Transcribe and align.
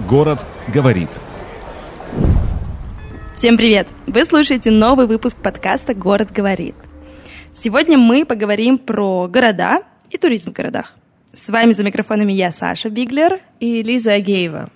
Город 0.00 0.44
говорит. 0.68 1.08
Всем 3.34 3.56
привет! 3.56 3.88
Вы 4.06 4.26
слушаете 4.26 4.70
новый 4.70 5.06
выпуск 5.06 5.38
подкаста 5.38 5.94
«Город 5.94 6.30
говорит». 6.30 6.74
Сегодня 7.50 7.96
мы 7.96 8.26
поговорим 8.26 8.76
про 8.76 9.26
города 9.26 9.78
и 10.10 10.18
туризм 10.18 10.50
в 10.50 10.52
городах. 10.52 10.94
С 11.32 11.48
вами 11.48 11.72
за 11.72 11.82
микрофонами 11.82 12.34
я, 12.34 12.52
Саша 12.52 12.90
Биглер. 12.90 13.40
И 13.58 13.82
Лиза 13.82 14.12
Агеева. 14.12 14.66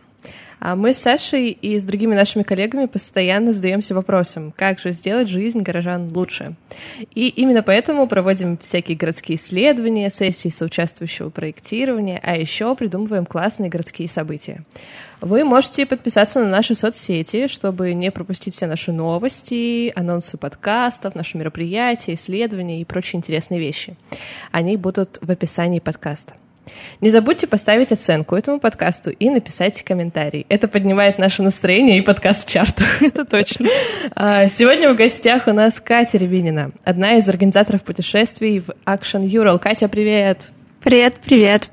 А 0.61 0.77
мы 0.77 0.93
с 0.93 0.99
Сашей 0.99 1.51
и 1.51 1.79
с 1.79 1.85
другими 1.85 2.15
нашими 2.15 2.43
коллегами 2.43 2.85
постоянно 2.85 3.53
задаемся 3.55 3.95
вопросом, 3.95 4.53
как 4.55 4.79
же 4.79 4.93
сделать 4.93 5.29
жизнь 5.29 5.63
горожан 5.63 6.13
лучше. 6.15 6.55
И 7.15 7.29
именно 7.29 7.63
поэтому 7.63 8.07
проводим 8.07 8.59
всякие 8.59 8.97
городские 8.97 9.37
исследования, 9.37 10.11
сессии 10.11 10.51
соучаствующего 10.51 11.31
проектирования, 11.31 12.21
а 12.23 12.37
еще 12.37 12.77
придумываем 12.77 13.25
классные 13.25 13.71
городские 13.71 14.07
события. 14.07 14.63
Вы 15.23 15.45
можете 15.45 15.87
подписаться 15.87 16.41
на 16.41 16.49
наши 16.49 16.75
соцсети, 16.75 17.47
чтобы 17.47 17.95
не 17.95 18.11
пропустить 18.11 18.55
все 18.55 18.67
наши 18.67 18.93
новости, 18.93 19.93
анонсы 19.97 20.37
подкастов, 20.37 21.15
наши 21.15 21.39
мероприятия, 21.39 22.15
исследования 22.15 22.81
и 22.81 22.85
прочие 22.85 23.19
интересные 23.19 23.61
вещи. 23.61 23.97
Они 24.53 24.77
будут 24.77 25.19
в 25.23 25.31
описании 25.31 25.81
подкаста. 25.81 26.35
Не 27.01 27.11
забудьте 27.11 27.47
поставить 27.47 27.93
оценку 27.93 28.37
этому 28.37 28.61
подкасту 28.61 29.11
и 29.11 29.31
написать 29.31 29.83
комментарий. 29.83 30.47
Это 30.49 30.69
поднимает 30.69 31.19
наше 31.19 31.43
настроение 31.43 31.99
и 31.99 32.03
подкаст 32.03 32.47
в 32.47 32.51
чартах. 32.51 32.87
Это 33.03 33.25
точно. 33.25 33.69
А, 34.15 34.49
сегодня 34.49 34.93
в 34.93 34.97
гостях 34.97 35.47
у 35.47 35.53
нас 35.53 35.81
Катя 35.81 36.19
Рябинина, 36.19 36.73
одна 36.85 37.17
из 37.17 37.29
организаторов 37.29 37.83
путешествий 37.83 38.61
в 38.61 38.71
Action 38.87 39.23
Ural. 39.23 39.59
Катя, 39.59 39.89
привет! 39.89 40.51
Привет, 40.83 41.17
привет. 41.23 41.71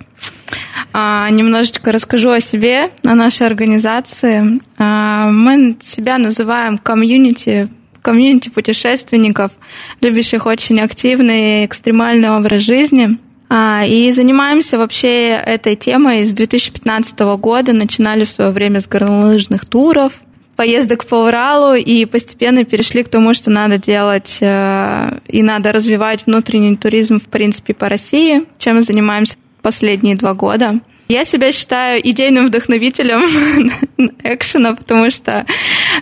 А, 0.92 1.30
немножечко 1.30 1.92
расскажу 1.92 2.32
о 2.32 2.40
себе, 2.42 2.86
о 3.04 3.16
нашей 3.16 3.48
организации. 3.48 4.60
А, 4.78 5.30
мы 5.30 5.78
себя 5.82 6.18
называем 6.18 6.78
комьюнити 6.78 7.70
комьюнити 8.02 8.48
путешественников, 8.48 9.52
любящих 10.00 10.46
очень 10.46 10.80
активный 10.80 11.64
и 11.64 11.66
экстремальный 11.66 12.30
образ 12.30 12.62
жизни. 12.62 13.18
А, 13.50 13.84
и 13.86 14.12
занимаемся 14.12 14.78
вообще 14.78 15.30
этой 15.30 15.76
темой 15.76 16.24
с 16.24 16.34
2015 16.34 17.20
года. 17.38 17.74
Начинали 17.74 18.26
в 18.26 18.30
свое 18.30 18.52
время 18.52 18.82
с 18.82 18.88
горнолыжных 18.88 19.66
туров, 19.66 20.22
поездок 20.58 21.06
по 21.06 21.28
Уралу 21.28 21.76
и 21.76 22.06
постепенно 22.06 22.66
перешли 22.66 23.04
к 23.04 23.10
тому, 23.10 23.34
что 23.34 23.50
надо 23.50 23.78
делать 23.78 24.40
э, 24.42 25.20
и 25.28 25.44
надо 25.44 25.72
развивать 25.72 26.26
внутренний 26.26 26.76
туризм, 26.76 27.20
в 27.20 27.26
принципе, 27.26 27.74
по 27.74 27.88
России, 27.88 28.44
чем 28.58 28.78
мы 28.78 28.82
занимаемся 28.82 29.38
последние 29.62 30.16
два 30.16 30.34
года. 30.34 30.82
Я 31.08 31.24
себя 31.24 31.54
считаю 31.54 32.02
идейным 32.08 32.48
вдохновителем 32.48 33.22
экшена, 34.24 34.76
потому 34.76 35.10
что 35.10 35.46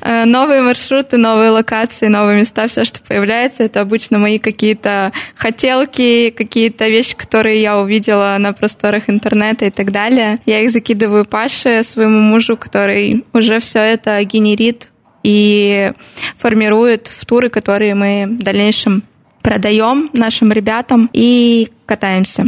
э, 0.02 0.26
новые 0.26 0.62
маршруты, 0.62 1.18
новые 1.18 1.52
локации, 1.52 2.08
новые 2.08 2.40
места, 2.40 2.68
все, 2.68 2.86
что 2.86 3.00
появляется, 3.02 3.64
это 3.64 3.82
обычно 3.82 4.18
мои 4.18 4.40
какие-то 4.40 5.12
хотелки, 5.36 6.32
какие-то 6.32 6.88
вещи, 6.88 7.16
которые 7.16 7.62
я 7.62 7.78
увидела 7.78 8.36
на 8.40 8.54
просторах 8.54 9.04
интернета 9.08 9.66
и 9.66 9.70
так 9.70 9.92
далее. 9.92 10.40
Я 10.48 10.62
их 10.62 10.72
закидываю 10.72 11.26
Паше, 11.26 11.84
своему 11.84 12.22
мужу, 12.22 12.58
который 12.58 13.26
уже 13.32 13.60
все 13.60 13.80
это 13.80 14.24
генерит 14.24 14.90
и 15.22 15.92
формирует 16.38 17.08
в 17.08 17.26
туры, 17.26 17.50
которые 17.50 17.94
мы 17.94 18.26
в 18.28 18.44
дальнейшем 18.44 19.04
продаем 19.44 20.10
нашим 20.14 20.52
ребятам 20.52 21.10
и 21.14 21.68
катаемся. 21.86 22.46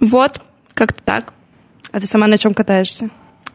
Вот, 0.00 0.40
как-то 0.74 1.02
так. 1.04 1.32
А 1.92 2.00
ты 2.00 2.06
сама 2.06 2.26
на 2.26 2.38
чем 2.38 2.54
катаешься? 2.54 3.10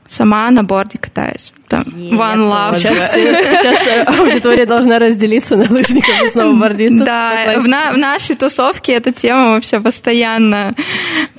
Сама 0.07 0.51
на 0.51 0.63
борде 0.63 0.99
катаюсь. 0.99 1.51
Там, 1.67 1.81
one 1.83 2.47
love. 2.47 2.77
Сейчас, 2.77 3.13
сейчас 3.13 4.07
аудитория 4.19 4.67
должна 4.67 4.99
разделиться 4.99 5.55
на 5.55 5.63
лыжников 5.67 6.23
и 6.23 6.29
сноубордистов. 6.29 7.05
Да, 7.05 7.55
в, 7.59 7.67
на, 7.67 7.91
в 7.91 7.97
нашей 7.97 8.35
тусовке 8.35 8.93
эта 8.93 9.11
тема 9.11 9.53
вообще 9.53 9.79
постоянно. 9.79 10.75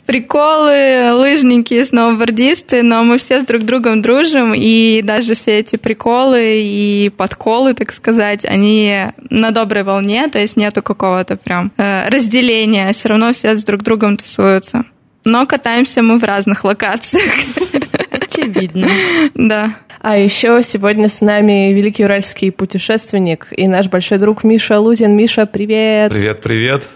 Приколы, 0.04 1.12
лыжники, 1.12 1.84
сноубордисты, 1.84 2.82
но 2.82 3.04
мы 3.04 3.18
все 3.18 3.40
с 3.40 3.44
друг 3.44 3.62
другом 3.62 4.02
дружим, 4.02 4.52
и 4.52 5.00
даже 5.02 5.34
все 5.34 5.58
эти 5.58 5.76
приколы 5.76 6.60
и 6.60 7.08
подколы, 7.16 7.72
так 7.74 7.92
сказать, 7.92 8.44
они 8.44 9.12
на 9.30 9.52
доброй 9.52 9.84
волне, 9.84 10.26
то 10.28 10.40
есть 10.40 10.56
нету 10.56 10.82
какого-то 10.82 11.36
прям 11.36 11.70
э, 11.76 12.08
разделения, 12.08 12.92
все 12.92 13.10
равно 13.10 13.32
все 13.32 13.54
с 13.54 13.62
друг 13.62 13.82
другом 13.82 14.16
тусуются. 14.16 14.84
Но 15.26 15.44
катаемся 15.44 16.02
мы 16.02 16.20
в 16.20 16.22
разных 16.22 16.62
локациях. 16.62 17.32
Очевидно. 18.12 18.88
Да. 19.34 19.74
А 20.00 20.16
еще 20.16 20.62
сегодня 20.62 21.08
с 21.08 21.20
нами 21.20 21.72
великий 21.72 22.04
уральский 22.04 22.52
путешественник 22.52 23.48
и 23.50 23.66
наш 23.66 23.88
большой 23.88 24.18
друг 24.18 24.44
Миша 24.44 24.78
Лузин. 24.78 25.16
Миша, 25.16 25.46
привет! 25.46 26.12
Привет, 26.12 26.42
привет! 26.42 26.86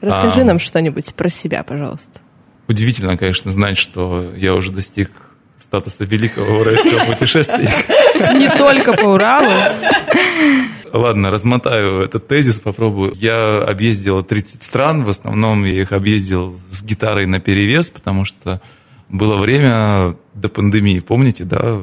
Расскажи 0.00 0.40
а... 0.40 0.44
нам 0.44 0.58
что-нибудь 0.58 1.14
про 1.14 1.28
себя, 1.28 1.62
пожалуйста. 1.62 2.18
Удивительно, 2.66 3.16
конечно, 3.16 3.52
знать, 3.52 3.78
что 3.78 4.34
я 4.36 4.52
уже 4.52 4.72
достиг 4.72 5.12
статуса 5.56 6.04
великого 6.04 6.58
уральского 6.58 7.04
путешественника. 7.12 8.32
Не 8.34 8.48
только 8.58 8.92
по 8.92 9.06
Уралу. 9.06 9.52
Ладно, 10.92 11.30
размотаю 11.30 12.00
этот 12.00 12.28
тезис, 12.28 12.60
попробую. 12.60 13.12
Я 13.16 13.62
объездил 13.62 14.22
30 14.22 14.62
стран, 14.62 15.04
в 15.04 15.08
основном 15.08 15.64
я 15.64 15.82
их 15.82 15.92
объездил 15.92 16.58
с 16.68 16.82
гитарой 16.82 17.26
на 17.26 17.40
перевес, 17.40 17.90
потому 17.90 18.24
что 18.24 18.60
было 19.08 19.36
время 19.36 20.16
до 20.34 20.48
пандемии, 20.48 21.00
помните, 21.00 21.44
да, 21.44 21.80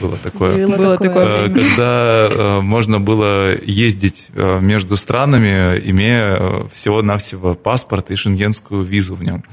было 0.00 0.16
такое, 0.16 0.66
было 0.66 0.96
такое 0.96 1.46
э, 1.46 1.48
когда 1.50 2.28
э, 2.30 2.60
можно 2.60 3.00
было 3.00 3.54
ездить 3.62 4.28
э, 4.34 4.60
между 4.60 4.96
странами, 4.96 5.78
имея 5.84 6.66
всего-навсего 6.72 7.54
паспорт 7.54 8.10
и 8.10 8.16
шенгенскую 8.16 8.82
визу 8.82 9.14
в 9.14 9.22
нем. 9.22 9.44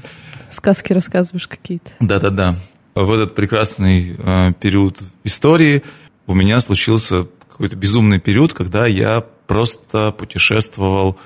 Сказки 0.48 0.92
рассказываешь 0.92 1.48
какие-то. 1.48 1.90
Да-да-да. 2.00 2.56
В 2.94 3.12
этот 3.12 3.34
прекрасный 3.34 4.16
период 4.60 4.98
истории 5.24 5.82
у 6.26 6.34
меня 6.34 6.60
случился 6.60 7.26
какой-то 7.62 7.76
безумный 7.76 8.18
период, 8.18 8.54
когда 8.54 8.86
я 8.86 9.20
просто 9.46 10.10
путешествовал 10.10 11.16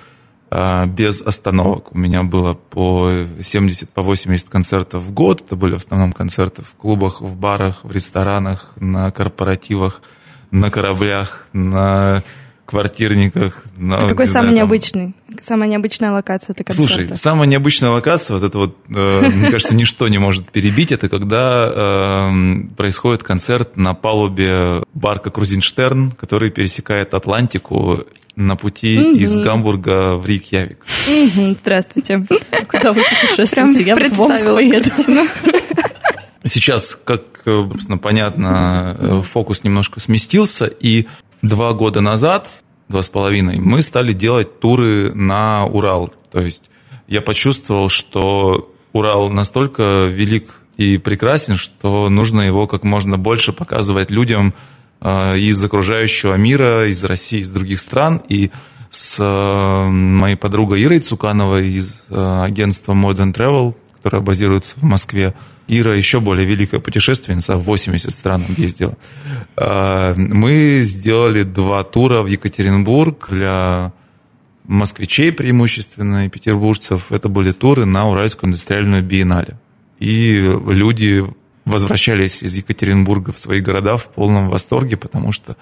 а, 0.50 0.84
без 0.84 1.22
остановок. 1.22 1.94
У 1.94 1.98
меня 1.98 2.24
было 2.24 2.52
по 2.52 3.24
70, 3.40 3.88
по 3.88 4.02
80 4.02 4.50
концертов 4.50 5.02
в 5.02 5.12
год. 5.12 5.40
Это 5.40 5.56
были 5.56 5.76
в 5.76 5.78
основном 5.78 6.12
концерты 6.12 6.60
в 6.60 6.74
клубах, 6.74 7.22
в 7.22 7.36
барах, 7.36 7.84
в 7.84 7.90
ресторанах, 7.90 8.74
на 8.78 9.10
корпоративах, 9.12 10.02
на 10.50 10.70
кораблях, 10.70 11.46
на 11.54 12.22
квартирниках. 12.66 13.64
На, 13.76 14.04
а 14.04 14.08
какой 14.08 14.26
самый 14.26 14.48
там... 14.48 14.54
необычный? 14.56 15.14
Самая 15.40 15.68
необычная 15.68 16.10
локация 16.10 16.54
для 16.54 16.64
концерта? 16.64 16.92
Слушай, 16.94 17.16
самая 17.16 17.48
необычная 17.48 17.90
локация, 17.90 18.34
вот 18.34 18.42
это 18.42 18.58
вот, 18.58 18.76
э, 18.94 19.28
мне 19.34 19.50
кажется, 19.50 19.74
ничто 19.74 20.08
не 20.08 20.18
может 20.18 20.50
перебить, 20.50 20.92
это 20.92 21.08
когда 21.08 22.30
э, 22.30 22.66
происходит 22.76 23.22
концерт 23.22 23.76
на 23.76 23.94
палубе 23.94 24.82
барка 24.92 25.30
Крузенштерн, 25.30 26.12
который 26.12 26.50
пересекает 26.50 27.14
Атлантику 27.14 28.04
на 28.34 28.56
пути 28.56 28.98
угу. 28.98 29.16
из 29.16 29.38
Гамбурга 29.38 30.16
в 30.16 30.26
Рейкьявик. 30.26 30.84
Угу. 31.08 31.56
Здравствуйте. 31.62 32.26
Куда 32.68 32.92
вы 32.92 33.02
путешествуете? 33.02 33.82
Я 33.82 33.94
в 33.96 34.22
Омск 34.22 34.44
поеду. 34.44 34.90
Сейчас, 36.44 36.98
как, 37.02 37.22
собственно, 37.44 37.98
понятно, 37.98 38.96
э, 38.98 39.22
фокус 39.22 39.64
немножко 39.64 39.98
сместился, 39.98 40.66
и 40.66 41.06
два 41.42 41.72
года 41.72 42.00
назад, 42.00 42.50
два 42.88 43.02
с 43.02 43.08
половиной, 43.08 43.58
мы 43.58 43.82
стали 43.82 44.12
делать 44.12 44.60
туры 44.60 45.14
на 45.14 45.66
Урал. 45.66 46.12
То 46.30 46.40
есть 46.40 46.64
я 47.08 47.20
почувствовал, 47.20 47.88
что 47.88 48.72
Урал 48.92 49.28
настолько 49.30 50.06
велик 50.06 50.60
и 50.76 50.98
прекрасен, 50.98 51.56
что 51.56 52.08
нужно 52.08 52.42
его 52.42 52.66
как 52.66 52.82
можно 52.82 53.16
больше 53.16 53.52
показывать 53.52 54.10
людям 54.10 54.54
э, 55.00 55.38
из 55.38 55.62
окружающего 55.64 56.34
мира, 56.34 56.88
из 56.88 57.02
России, 57.04 57.40
из 57.40 57.50
других 57.50 57.80
стран. 57.80 58.22
И 58.28 58.50
с 58.90 59.18
э, 59.20 59.88
моей 59.88 60.36
подругой 60.36 60.82
Ирой 60.82 61.00
Цукановой 61.00 61.72
из 61.72 62.04
э, 62.08 62.42
агентства 62.42 62.92
Modern 62.92 63.34
Travel, 63.34 63.74
которая 63.96 64.22
базируется 64.22 64.72
в 64.76 64.82
Москве, 64.82 65.34
Ира 65.68 65.94
еще 65.94 66.20
более 66.20 66.46
великая 66.46 66.80
путешественница, 66.80 67.56
в 67.56 67.62
80 67.64 68.12
стран 68.12 68.44
ездила. 68.56 68.96
А, 69.56 70.14
мы 70.16 70.80
сделали 70.82 71.42
два 71.42 71.82
тура 71.82 72.22
в 72.22 72.26
Екатеринбург 72.26 73.28
для 73.30 73.92
москвичей 74.64 75.32
преимущественно 75.32 76.26
и 76.26 76.28
петербуржцев. 76.28 77.10
Это 77.10 77.28
были 77.28 77.52
туры 77.52 77.84
на 77.84 78.08
Уральскую 78.08 78.48
индустриальную 78.48 79.02
биеннале. 79.02 79.58
И 79.98 80.38
люди 80.68 81.24
возвращались 81.64 82.42
из 82.42 82.54
Екатеринбурга 82.54 83.32
в 83.32 83.38
свои 83.38 83.60
города 83.60 83.96
в 83.96 84.08
полном 84.08 84.48
восторге, 84.48 84.96
потому 84.96 85.32
что 85.32 85.56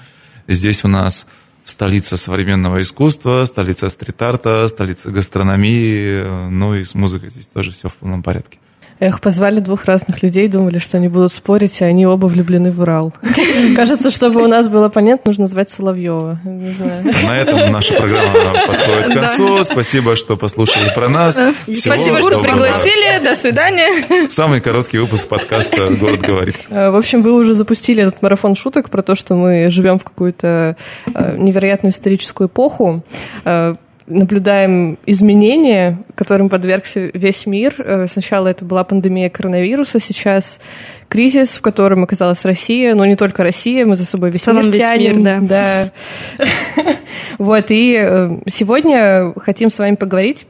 здесь 0.49 0.85
у 0.85 0.89
нас 0.89 1.27
столица 1.65 2.17
современного 2.17 2.83
искусства, 2.83 3.45
столица 3.47 3.89
стрит-арта, 3.89 4.69
столица 4.69 5.11
гастрономии, 5.11 6.51
ну 6.51 6.75
и 6.75 6.85
с 6.85 6.95
музыкой 6.95 7.31
здесь 7.31 7.47
тоже 7.47 7.73
все 7.73 7.89
в 7.89 7.95
полном 7.95 8.23
порядке. 8.23 8.59
Эх, 9.01 9.21
позвали 9.21 9.61
двух 9.61 9.87
разных 9.87 10.23
людей, 10.23 10.47
думали, 10.47 10.79
что 10.79 10.99
они 10.99 11.09
будут 11.09 11.33
спорить, 11.33 11.83
а 11.83 11.87
они 11.87 12.07
оба 12.07 12.27
влюблены 12.27 12.71
в 12.71 12.81
Урал. 12.81 13.13
Кажется, 13.77 14.11
чтобы 14.11 14.43
у 14.43 14.47
нас 14.47 14.69
было 14.69 14.89
понятно, 14.89 15.31
нужно 15.31 15.47
звать 15.49 15.71
Соловьева. 15.71 16.39
На 16.45 17.37
этом 17.37 17.73
наша 17.73 17.95
программа 17.95 18.33
подходит 18.67 19.07
к 19.07 19.15
концу. 19.15 19.65
Спасибо, 19.65 20.15
что 20.15 20.37
послушали 20.37 20.93
про 20.95 21.09
нас. 21.09 21.35
Всего 21.35 21.95
Спасибо, 21.95 22.23
что 22.23 22.41
пригласили. 22.41 23.25
До 23.25 23.35
свидания. 23.35 24.29
Самый 24.29 24.61
короткий 24.61 24.99
выпуск 24.99 25.27
подкаста 25.27 25.91
«Город 25.91 26.21
говорит». 26.21 26.57
Э, 26.71 26.91
в 26.91 26.97
общем, 26.97 27.23
вы 27.23 27.33
уже 27.33 27.55
запустили 27.55 28.03
этот 28.03 28.23
марафон 28.23 28.55
шуток 28.55 28.91
про 28.91 29.03
то, 29.03 29.15
что 29.15 29.35
мы 29.35 29.71
живем 29.71 29.99
в 29.99 30.05
какую-то 30.05 30.77
э, 31.13 31.37
невероятную 31.37 31.93
историческую 31.93 32.49
эпоху 32.49 33.03
э, 33.45 33.75
наблюдаем 34.07 34.99
изменения, 35.07 35.99
которым 36.15 36.49
подвергся 36.49 37.11
весь 37.15 37.47
мир. 37.47 37.75
Э, 37.79 38.07
сначала 38.09 38.49
это 38.49 38.65
была 38.65 38.85
пандемия 38.85 39.31
коронавируса, 39.31 40.01
сейчас 40.01 40.61
кризис, 41.09 41.57
в 41.57 41.63
котором 41.63 42.05
оказалась 42.05 42.45
Россия, 42.45 42.95
но 42.95 43.05
не 43.07 43.17
только 43.17 43.43
Россия, 43.43 43.87
мы 43.87 43.97
за 43.97 44.05
собой 44.05 44.31
весь 44.31 44.47
мир 44.47 44.65
весь 44.65 44.77
тянем. 44.77 45.23
Мир, 45.23 45.41
да. 45.41 45.91
да. 46.39 46.45
вот, 47.39 47.67
и 47.71 47.97
э, 47.99 48.39
сегодня 48.49 49.33
хотим 49.37 49.71
с 49.71 49.79
вами 49.79 49.95
поговорить 49.95 50.47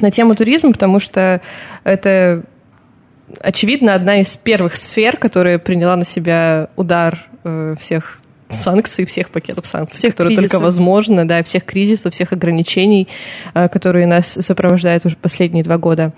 на 0.00 0.10
тему 0.10 0.34
туризма, 0.34 0.72
потому 0.72 1.00
что 1.00 1.40
это 1.84 2.42
очевидно, 3.40 3.94
одна 3.94 4.20
из 4.20 4.36
первых 4.36 4.76
сфер, 4.76 5.16
которая 5.16 5.58
приняла 5.58 5.96
на 5.96 6.04
себя 6.04 6.68
удар 6.76 7.26
э, 7.44 7.74
всех 7.78 8.17
санкций, 8.50 9.04
всех 9.04 9.30
пакетов 9.30 9.66
санкций, 9.66 9.98
всех 9.98 10.12
которые 10.12 10.36
кризисов. 10.36 10.52
только 10.52 10.64
возможно, 10.64 11.26
да, 11.26 11.42
всех 11.42 11.64
кризисов, 11.64 12.14
всех 12.14 12.32
ограничений, 12.32 13.08
э, 13.54 13.68
которые 13.68 14.06
нас 14.06 14.38
сопровождают 14.40 15.04
уже 15.06 15.16
последние 15.16 15.64
два 15.64 15.78
года. 15.78 16.12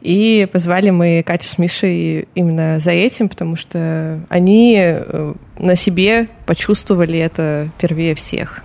И 0.00 0.48
позвали 0.52 0.90
мы 0.90 1.22
Катю 1.26 1.48
с 1.48 1.58
Мишей 1.58 2.28
именно 2.34 2.78
за 2.78 2.92
этим, 2.92 3.28
потому 3.28 3.56
что 3.56 4.20
они 4.28 4.76
э, 4.78 5.34
на 5.58 5.76
себе 5.76 6.28
почувствовали 6.46 7.18
это 7.18 7.70
впервые 7.76 8.14
всех. 8.14 8.62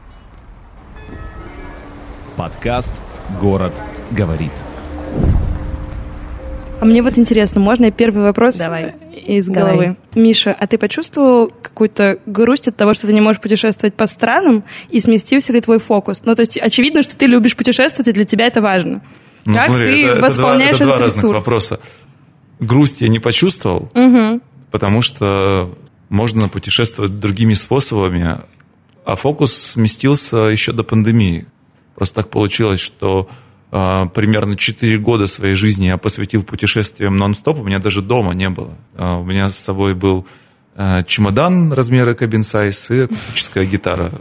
Подкаст 2.37 3.01
«Город 3.39 3.73
говорит». 4.11 4.51
А 6.79 6.85
мне 6.85 7.03
вот 7.03 7.17
интересно, 7.19 7.61
можно 7.61 7.85
я 7.85 7.91
первый 7.91 8.23
вопрос 8.23 8.57
Давай. 8.57 8.95
Из 9.11 9.49
головы? 9.49 9.71
Давай. 9.71 9.97
Миша, 10.15 10.55
а 10.57 10.67
ты 10.67 10.77
почувствовал 10.77 11.47
какую-то 11.47 12.19
грусть 12.25 12.67
от 12.67 12.75
того, 12.75 12.93
что 12.93 13.07
ты 13.07 13.13
не 13.13 13.21
можешь 13.21 13.41
путешествовать 13.41 13.93
по 13.93 14.07
странам, 14.07 14.63
и 14.89 14.99
сместился 14.99 15.53
ли 15.53 15.61
твой 15.61 15.79
фокус? 15.79 16.23
Ну, 16.25 16.35
то 16.35 16.41
есть 16.41 16.57
очевидно, 16.57 17.03
что 17.03 17.15
ты 17.15 17.25
любишь 17.25 17.55
путешествовать, 17.55 18.07
и 18.07 18.11
для 18.11 18.25
тебя 18.25 18.47
это 18.47 18.61
важно. 18.61 19.01
Ну, 19.45 19.53
как 19.53 19.67
смотри, 19.67 20.03
ты 20.03 20.07
это, 20.07 20.21
восполняешь 20.21 20.75
это 20.75 20.85
два, 20.85 20.95
это 20.95 20.97
два 20.97 21.07
разных 21.07 21.33
вопроса. 21.33 21.79
Грусть 22.59 23.01
я 23.01 23.07
не 23.07 23.19
почувствовал, 23.19 23.91
угу. 23.93 24.41
потому 24.71 25.01
что 25.01 25.75
можно 26.09 26.47
путешествовать 26.49 27.19
другими 27.19 27.53
способами, 27.53 28.39
а 29.03 29.15
фокус 29.15 29.53
сместился 29.53 30.37
еще 30.37 30.73
до 30.73 30.83
пандемии. 30.83 31.47
Просто 31.95 32.15
так 32.15 32.29
получилось, 32.29 32.79
что 32.79 33.29
примерно 33.71 34.57
4 34.57 34.97
года 34.99 35.27
своей 35.27 35.55
жизни 35.55 35.85
я 35.85 35.97
посвятил 35.97 36.43
путешествиям 36.43 37.17
нон-стоп. 37.17 37.59
У 37.59 37.63
меня 37.63 37.79
даже 37.79 38.01
дома 38.01 38.33
не 38.33 38.49
было. 38.49 38.77
А, 38.95 39.17
у 39.17 39.23
меня 39.23 39.49
с 39.49 39.57
собой 39.57 39.95
был 39.95 40.27
а, 40.75 41.03
чемодан 41.03 41.71
размера 41.71 42.13
кабин 42.13 42.43
сайз 42.43 42.91
и 42.91 43.01
акустическая 43.01 43.65
гитара. 43.65 44.11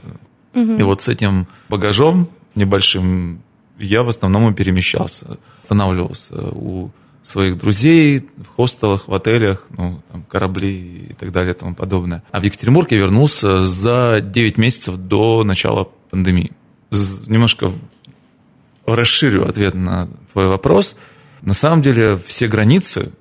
И 0.54 0.82
вот 0.82 1.02
с 1.02 1.08
этим 1.08 1.46
багажом 1.68 2.28
небольшим 2.54 3.42
я 3.78 4.02
в 4.02 4.08
основном 4.08 4.50
и 4.50 4.54
перемещался. 4.54 5.38
Останавливался 5.62 6.34
у 6.52 6.90
своих 7.22 7.58
друзей 7.58 8.28
в 8.36 8.56
хостелах, 8.56 9.08
в 9.08 9.14
отелях, 9.14 9.66
ну, 9.76 10.00
там, 10.10 10.22
корабли 10.24 11.06
и 11.10 11.12
так 11.12 11.32
далее 11.32 11.54
и 11.54 11.56
тому 11.56 11.74
подобное. 11.74 12.22
А 12.30 12.40
в 12.40 12.42
Екатеринбург 12.42 12.90
я 12.90 12.98
вернулся 12.98 13.64
за 13.64 14.20
9 14.24 14.58
месяцев 14.58 14.96
до 14.96 15.44
начала 15.44 15.88
пандемии. 16.10 16.52
Немножко 17.26 17.72
расширю 18.94 19.48
ответ 19.48 19.74
на 19.74 20.08
твой 20.32 20.48
вопрос. 20.48 20.96
На 21.42 21.54
самом 21.54 21.82
деле 21.82 22.18
все 22.26 22.48
границы, 22.48 23.12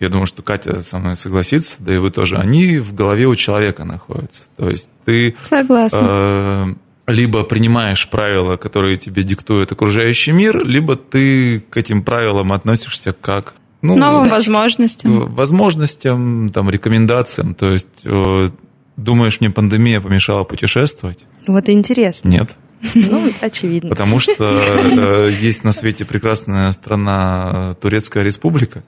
я 0.00 0.08
думаю, 0.08 0.26
что 0.26 0.42
Катя 0.42 0.82
со 0.82 0.98
мной 0.98 1.16
согласится, 1.16 1.76
да 1.80 1.94
и 1.94 1.98
вы 1.98 2.10
тоже, 2.10 2.36
они 2.36 2.78
в 2.78 2.94
голове 2.94 3.26
у 3.26 3.34
человека 3.36 3.84
находятся. 3.84 4.44
То 4.56 4.70
есть 4.70 4.90
ты 5.04 5.36
Согласна. 5.48 5.98
Э, 6.00 6.74
либо 7.06 7.42
принимаешь 7.42 8.08
правила, 8.08 8.56
которые 8.56 8.96
тебе 8.96 9.22
диктует 9.22 9.70
окружающий 9.72 10.32
мир, 10.32 10.64
либо 10.64 10.96
ты 10.96 11.60
к 11.60 11.76
этим 11.76 12.02
правилам 12.02 12.52
относишься 12.52 13.12
как 13.12 13.54
ну, 13.82 13.96
новым 13.96 14.30
возможностям. 14.30 15.34
Возможностям, 15.34 16.50
там, 16.50 16.70
рекомендациям. 16.70 17.54
То 17.54 17.72
есть 17.72 17.88
э, 18.04 18.48
думаешь, 18.96 19.40
мне 19.40 19.50
пандемия 19.50 20.00
помешала 20.00 20.44
путешествовать? 20.44 21.18
Вот 21.46 21.68
и 21.68 21.72
интересно. 21.72 22.28
Нет. 22.28 22.50
Ну, 22.94 23.32
очевидно. 23.40 23.90
Потому 23.90 24.18
что 24.18 24.34
э, 24.40 25.30
есть 25.40 25.64
на 25.64 25.72
свете 25.72 26.04
прекрасная 26.04 26.70
страна 26.72 27.74
Турецкая 27.80 28.22
Республика. 28.24 28.84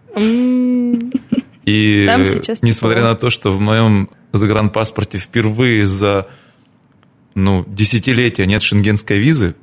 И 1.64 2.08
несмотря 2.62 3.02
на 3.02 3.14
то, 3.14 3.30
что 3.30 3.52
в 3.52 3.60
моем 3.60 4.08
загранпаспорте 4.32 5.18
впервые 5.18 5.84
за 5.84 6.28
ну, 7.34 7.64
десятилетия 7.66 8.46
нет 8.46 8.62
шенгенской 8.62 9.18
визы, 9.18 9.56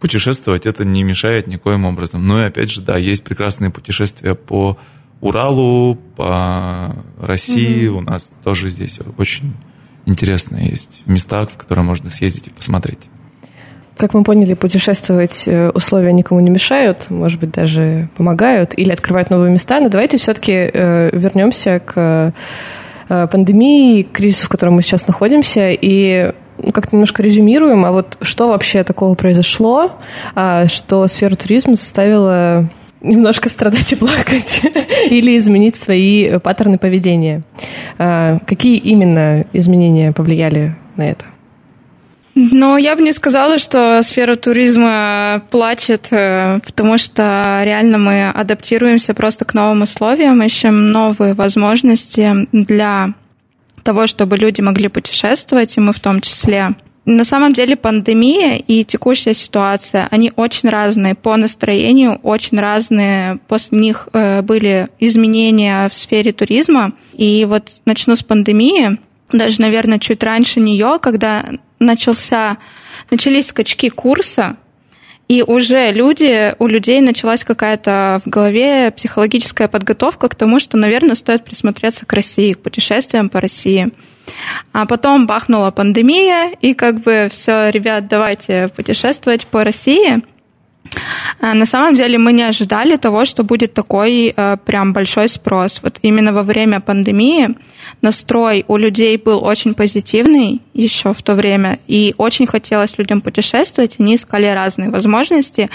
путешествовать 0.00 0.66
это 0.66 0.84
не 0.84 1.02
мешает 1.02 1.46
никоим 1.46 1.84
образом. 1.84 2.26
Но 2.26 2.42
и 2.42 2.46
опять 2.46 2.70
же, 2.70 2.80
да, 2.80 2.96
есть 2.96 3.22
прекрасные 3.22 3.70
путешествия 3.70 4.34
по 4.34 4.78
Уралу, 5.20 5.96
по 6.16 6.96
России. 7.18 7.86
Угу. 7.86 7.98
У 7.98 8.00
нас 8.00 8.34
тоже 8.42 8.70
здесь 8.70 8.98
очень 9.18 9.54
интересные 10.06 10.68
есть 10.68 11.02
места, 11.06 11.46
в 11.46 11.56
которые 11.56 11.84
можно 11.84 12.10
съездить 12.10 12.48
и 12.48 12.50
посмотреть. 12.50 13.08
Как 14.00 14.14
мы 14.14 14.24
поняли, 14.24 14.54
путешествовать 14.54 15.42
э, 15.44 15.68
условия 15.74 16.10
никому 16.14 16.40
не 16.40 16.48
мешают, 16.48 17.10
может 17.10 17.38
быть, 17.38 17.50
даже 17.50 18.08
помогают 18.16 18.72
или 18.78 18.92
открывают 18.92 19.28
новые 19.28 19.52
места. 19.52 19.78
Но 19.78 19.90
давайте 19.90 20.16
все-таки 20.16 20.54
э, 20.54 21.10
вернемся 21.12 21.82
к 21.84 22.32
э, 23.10 23.26
пандемии, 23.30 24.04
к 24.04 24.12
кризису, 24.12 24.46
в 24.46 24.48
котором 24.48 24.72
мы 24.72 24.82
сейчас 24.82 25.06
находимся, 25.06 25.72
и 25.72 26.32
ну, 26.56 26.72
как-то 26.72 26.96
немножко 26.96 27.22
резюмируем, 27.22 27.84
а 27.84 27.92
вот 27.92 28.16
что 28.22 28.48
вообще 28.48 28.84
такого 28.84 29.14
произошло, 29.16 29.92
а, 30.34 30.66
что 30.66 31.06
сферу 31.06 31.36
туризма 31.36 31.74
заставила 31.74 32.70
немножко 33.02 33.50
страдать 33.50 33.92
и 33.92 33.96
плакать 33.96 34.62
или 35.10 35.36
изменить 35.36 35.76
свои 35.76 36.38
паттерны 36.38 36.78
поведения. 36.78 37.42
Какие 37.98 38.78
именно 38.78 39.44
изменения 39.52 40.12
повлияли 40.12 40.74
на 40.96 41.10
это? 41.10 41.26
Но 42.34 42.78
я 42.78 42.94
бы 42.94 43.02
не 43.02 43.12
сказала, 43.12 43.58
что 43.58 44.02
сфера 44.02 44.36
туризма 44.36 45.42
плачет, 45.50 46.08
э, 46.10 46.60
потому 46.64 46.96
что 46.96 47.60
реально 47.64 47.98
мы 47.98 48.28
адаптируемся 48.30 49.14
просто 49.14 49.44
к 49.44 49.54
новым 49.54 49.82
условиям, 49.82 50.42
ищем 50.42 50.92
новые 50.92 51.34
возможности 51.34 52.32
для 52.52 53.14
того, 53.82 54.06
чтобы 54.06 54.36
люди 54.36 54.60
могли 54.60 54.88
путешествовать, 54.88 55.76
и 55.76 55.80
мы 55.80 55.92
в 55.92 56.00
том 56.00 56.20
числе. 56.20 56.76
На 57.06 57.24
самом 57.24 57.52
деле 57.52 57.76
пандемия 57.76 58.58
и 58.58 58.84
текущая 58.84 59.34
ситуация, 59.34 60.06
они 60.10 60.32
очень 60.36 60.68
разные 60.68 61.14
по 61.14 61.36
настроению, 61.36 62.20
очень 62.22 62.60
разные. 62.60 63.38
После 63.48 63.78
них 63.78 64.08
э, 64.12 64.42
были 64.42 64.88
изменения 65.00 65.88
в 65.88 65.94
сфере 65.94 66.30
туризма. 66.32 66.92
И 67.14 67.44
вот 67.46 67.64
начну 67.86 68.14
с 68.14 68.22
пандемии 68.22 68.98
даже, 69.32 69.60
наверное, 69.60 69.98
чуть 69.98 70.22
раньше 70.22 70.60
нее, 70.60 70.98
когда 71.00 71.44
начался, 71.80 72.58
начались 73.10 73.48
скачки 73.48 73.88
курса, 73.88 74.56
и 75.28 75.42
уже 75.42 75.92
люди, 75.92 76.54
у 76.58 76.66
людей 76.66 77.00
началась 77.00 77.44
какая-то 77.44 78.20
в 78.24 78.28
голове 78.28 78.90
психологическая 78.90 79.68
подготовка 79.68 80.28
к 80.28 80.34
тому, 80.34 80.58
что, 80.58 80.76
наверное, 80.76 81.14
стоит 81.14 81.44
присмотреться 81.44 82.04
к 82.04 82.12
России, 82.12 82.54
к 82.54 82.62
путешествиям 82.62 83.28
по 83.28 83.40
России. 83.40 83.88
А 84.72 84.86
потом 84.86 85.26
бахнула 85.26 85.70
пандемия, 85.70 86.50
и 86.60 86.74
как 86.74 87.00
бы 87.02 87.28
все, 87.30 87.68
ребят, 87.70 88.08
давайте 88.08 88.68
путешествовать 88.74 89.46
по 89.46 89.64
России– 89.64 90.22
а, 91.40 91.54
на 91.54 91.66
самом 91.66 91.94
деле 91.94 92.18
мы 92.18 92.32
не 92.32 92.42
ожидали 92.42 92.96
того, 92.96 93.24
что 93.24 93.44
будет 93.44 93.74
такой 93.74 94.32
э, 94.36 94.56
прям 94.64 94.92
большой 94.92 95.28
спрос. 95.28 95.80
Вот 95.82 95.98
именно 96.02 96.32
во 96.32 96.42
время 96.42 96.80
пандемии 96.80 97.56
настрой 98.02 98.64
у 98.68 98.76
людей 98.76 99.16
был 99.16 99.44
очень 99.44 99.74
позитивный 99.74 100.62
еще 100.74 101.12
в 101.12 101.22
то 101.22 101.34
время, 101.34 101.78
и 101.86 102.14
очень 102.18 102.46
хотелось 102.46 102.96
людям 102.98 103.20
путешествовать, 103.20 103.96
они 103.98 104.16
искали 104.16 104.46
разные 104.46 104.90
возможности, 104.90 105.70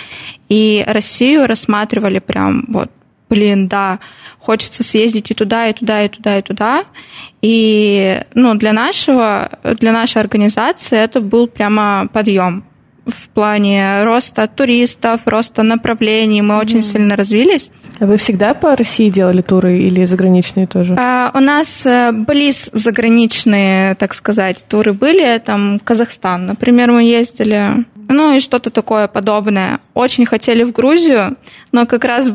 и 0.50 0.84
Россию 0.88 1.48
рассматривали 1.48 2.20
прям 2.20 2.66
вот 2.68 2.90
блин, 3.28 3.68
да, 3.68 4.00
хочется 4.40 4.84
съездить 4.84 5.32
и 5.32 5.34
туда, 5.34 5.68
и 5.68 5.74
туда, 5.74 6.04
и 6.04 6.10
туда, 6.10 6.38
и 6.38 6.42
туда. 6.44 6.86
И 7.42 8.22
ну, 8.36 8.54
для, 8.54 8.72
нашего, 8.72 9.50
для 9.64 9.92
нашей 9.92 10.22
организации 10.22 10.98
это 10.98 11.22
был 11.22 11.48
прямо 11.48 12.08
подъем 12.14 12.64
в 13.06 13.30
плане 13.30 14.04
роста 14.04 14.48
туристов, 14.48 15.22
роста 15.26 15.64
направлений. 15.64 16.42
Мы 16.42 16.56
mm-hmm. 16.56 16.62
очень 16.62 16.82
сильно 16.82 17.16
развились. 17.16 17.72
А 18.00 18.06
вы 18.06 18.18
всегда 18.18 18.54
по 18.54 18.76
России 18.76 19.10
делали 19.10 19.42
туры 19.42 19.80
или 19.80 20.06
заграничные 20.06 20.68
тоже? 20.68 20.96
А, 20.98 21.32
у 21.34 21.40
нас 21.40 21.86
э, 21.86 22.12
близ 22.12 22.70
заграничные, 22.74 23.96
так 23.96 24.14
сказать, 24.14 24.66
туры 24.68 24.94
были. 24.94 25.38
Там 25.40 25.80
Казахстан, 25.80 26.46
например, 26.46 26.92
мы 26.92 27.04
ездили. 27.04 27.86
Ну 28.08 28.36
и 28.36 28.40
что-то 28.40 28.70
такое 28.70 29.08
подобное. 29.08 29.80
Очень 29.94 30.26
хотели 30.26 30.64
в 30.64 30.72
Грузию, 30.72 31.38
но 31.72 31.86
как 31.86 32.04
раз 32.06 32.30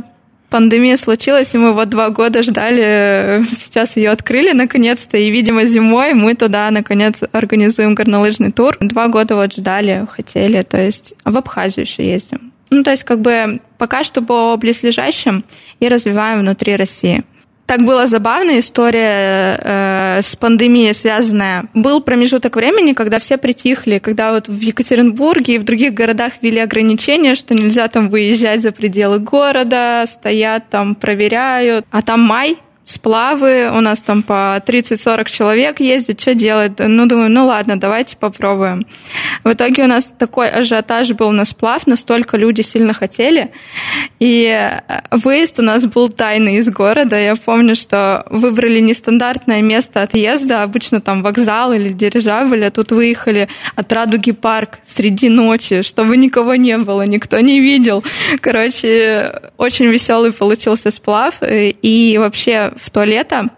пандемия 0.50 0.96
случилась, 0.96 1.54
и 1.54 1.58
мы 1.58 1.72
вот 1.72 1.88
два 1.88 2.10
года 2.10 2.42
ждали, 2.42 3.42
сейчас 3.50 3.96
ее 3.96 4.10
открыли 4.10 4.52
наконец-то, 4.52 5.16
и, 5.16 5.30
видимо, 5.30 5.64
зимой 5.64 6.14
мы 6.14 6.34
туда, 6.34 6.70
наконец, 6.70 7.20
организуем 7.32 7.94
горнолыжный 7.94 8.52
тур. 8.52 8.76
Два 8.80 9.08
года 9.08 9.36
вот 9.36 9.54
ждали, 9.54 10.06
хотели, 10.10 10.62
то 10.62 10.78
есть 10.78 11.14
в 11.24 11.36
Абхазию 11.38 11.86
еще 11.86 12.04
ездим. 12.04 12.52
Ну, 12.70 12.82
то 12.82 12.90
есть 12.90 13.04
как 13.04 13.20
бы 13.20 13.60
пока 13.78 14.04
что 14.04 14.22
по 14.22 14.56
близлежащим 14.56 15.44
и 15.80 15.88
развиваем 15.88 16.40
внутри 16.40 16.76
России. 16.76 17.24
Так 17.70 17.84
была 17.84 18.06
забавная 18.06 18.58
история 18.58 19.56
э, 19.62 20.22
с 20.22 20.34
пандемией 20.34 20.92
связанная. 20.92 21.66
Был 21.72 22.00
промежуток 22.00 22.56
времени, 22.56 22.94
когда 22.94 23.20
все 23.20 23.38
притихли, 23.38 23.98
когда 23.98 24.32
вот 24.32 24.48
в 24.48 24.60
Екатеринбурге 24.60 25.54
и 25.54 25.58
в 25.58 25.62
других 25.62 25.94
городах 25.94 26.32
ввели 26.42 26.58
ограничения, 26.58 27.36
что 27.36 27.54
нельзя 27.54 27.86
там 27.86 28.08
выезжать 28.08 28.60
за 28.60 28.72
пределы 28.72 29.20
города, 29.20 30.04
стоят 30.08 30.68
там, 30.68 30.96
проверяют. 30.96 31.86
А 31.92 32.02
там 32.02 32.22
май, 32.22 32.58
сплавы, 32.90 33.70
у 33.72 33.80
нас 33.80 34.02
там 34.02 34.22
по 34.22 34.62
30-40 34.66 35.30
человек 35.30 35.80
ездит, 35.80 36.20
что 36.20 36.34
делать? 36.34 36.72
Ну, 36.78 37.06
думаю, 37.06 37.30
ну 37.30 37.46
ладно, 37.46 37.78
давайте 37.78 38.16
попробуем. 38.16 38.86
В 39.44 39.52
итоге 39.52 39.84
у 39.84 39.86
нас 39.86 40.10
такой 40.18 40.48
ажиотаж 40.48 41.12
был 41.12 41.30
на 41.30 41.44
сплав, 41.44 41.86
настолько 41.86 42.36
люди 42.36 42.62
сильно 42.62 42.92
хотели. 42.92 43.52
И 44.18 44.46
э, 44.46 44.80
выезд 45.10 45.58
у 45.58 45.62
нас 45.62 45.86
был 45.86 46.08
тайный 46.08 46.56
из 46.56 46.68
города. 46.68 47.18
Я 47.18 47.36
помню, 47.36 47.76
что 47.76 48.26
выбрали 48.30 48.80
нестандартное 48.80 49.62
место 49.62 50.02
отъезда, 50.02 50.62
обычно 50.62 51.00
там 51.00 51.22
вокзал 51.22 51.72
или 51.72 51.88
дирижабль, 51.88 52.64
а 52.64 52.70
тут 52.70 52.92
выехали 52.92 53.48
от 53.76 53.92
Радуги 53.92 54.32
парк 54.32 54.78
среди 54.86 55.28
ночи, 55.28 55.82
чтобы 55.82 56.16
никого 56.16 56.54
не 56.56 56.76
было, 56.78 57.02
никто 57.02 57.38
не 57.40 57.60
видел. 57.60 58.04
Короче, 58.40 59.40
очень 59.56 59.86
веселый 59.86 60.32
получился 60.32 60.90
сплав. 60.90 61.34
И 61.42 62.16
вообще 62.18 62.72
в 62.80 62.90
то 62.90 63.04
лето 63.04 63.50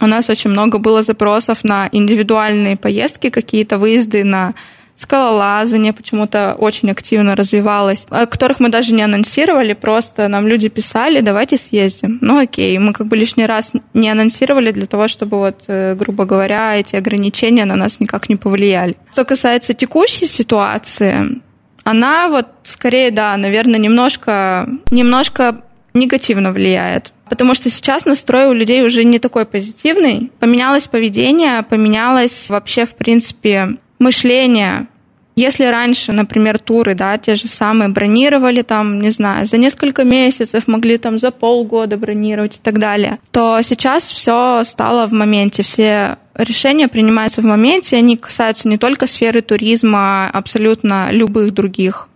у 0.00 0.06
нас 0.06 0.30
очень 0.30 0.50
много 0.50 0.78
было 0.78 1.02
запросов 1.02 1.64
на 1.64 1.88
индивидуальные 1.92 2.76
поездки, 2.76 3.30
какие-то 3.30 3.78
выезды 3.78 4.24
на 4.24 4.54
скалолазание 4.96 5.92
почему-то 5.92 6.54
очень 6.58 6.90
активно 6.90 7.34
развивалось, 7.34 8.06
которых 8.10 8.60
мы 8.60 8.68
даже 8.68 8.92
не 8.92 9.02
анонсировали, 9.02 9.72
просто 9.72 10.28
нам 10.28 10.46
люди 10.46 10.68
писали, 10.68 11.20
давайте 11.20 11.56
съездим. 11.56 12.18
Ну 12.20 12.38
окей, 12.38 12.78
мы 12.78 12.92
как 12.92 13.06
бы 13.06 13.16
лишний 13.16 13.46
раз 13.46 13.72
не 13.94 14.10
анонсировали 14.10 14.72
для 14.72 14.86
того, 14.86 15.08
чтобы 15.08 15.38
вот, 15.38 15.64
э, 15.68 15.94
грубо 15.94 16.26
говоря, 16.26 16.76
эти 16.76 16.96
ограничения 16.96 17.64
на 17.64 17.76
нас 17.76 17.98
никак 18.00 18.28
не 18.28 18.36
повлияли. 18.36 18.94
Что 19.12 19.24
касается 19.24 19.72
текущей 19.72 20.26
ситуации, 20.26 21.40
она 21.84 22.28
вот 22.28 22.46
скорее, 22.64 23.10
да, 23.10 23.36
наверное, 23.38 23.80
немножко, 23.80 24.68
немножко 24.90 25.62
негативно 25.94 26.52
влияет. 26.52 27.12
Потому 27.30 27.54
что 27.54 27.70
сейчас 27.70 28.06
настрой 28.06 28.48
у 28.48 28.52
людей 28.52 28.84
уже 28.84 29.04
не 29.04 29.20
такой 29.20 29.46
позитивный. 29.46 30.32
Поменялось 30.40 30.88
поведение, 30.88 31.62
поменялось 31.62 32.50
вообще, 32.50 32.84
в 32.84 32.96
принципе, 32.96 33.76
мышление. 34.00 34.88
Если 35.36 35.64
раньше, 35.64 36.10
например, 36.10 36.58
туры, 36.58 36.96
да, 36.96 37.16
те 37.18 37.36
же 37.36 37.46
самые 37.46 37.88
бронировали 37.88 38.62
там, 38.62 39.00
не 39.00 39.10
знаю, 39.10 39.46
за 39.46 39.58
несколько 39.58 40.02
месяцев, 40.02 40.66
могли 40.66 40.98
там 40.98 41.18
за 41.18 41.30
полгода 41.30 41.96
бронировать 41.96 42.56
и 42.56 42.60
так 42.60 42.80
далее, 42.80 43.20
то 43.30 43.62
сейчас 43.62 44.08
все 44.08 44.64
стало 44.64 45.06
в 45.06 45.12
моменте. 45.12 45.62
Все 45.62 46.18
решения 46.34 46.88
принимаются 46.88 47.42
в 47.42 47.44
моменте, 47.44 47.96
они 47.96 48.16
касаются 48.16 48.68
не 48.68 48.76
только 48.76 49.06
сферы 49.06 49.40
туризма, 49.40 50.26
а 50.26 50.30
абсолютно 50.30 51.12
любых 51.12 51.54
других 51.54 52.08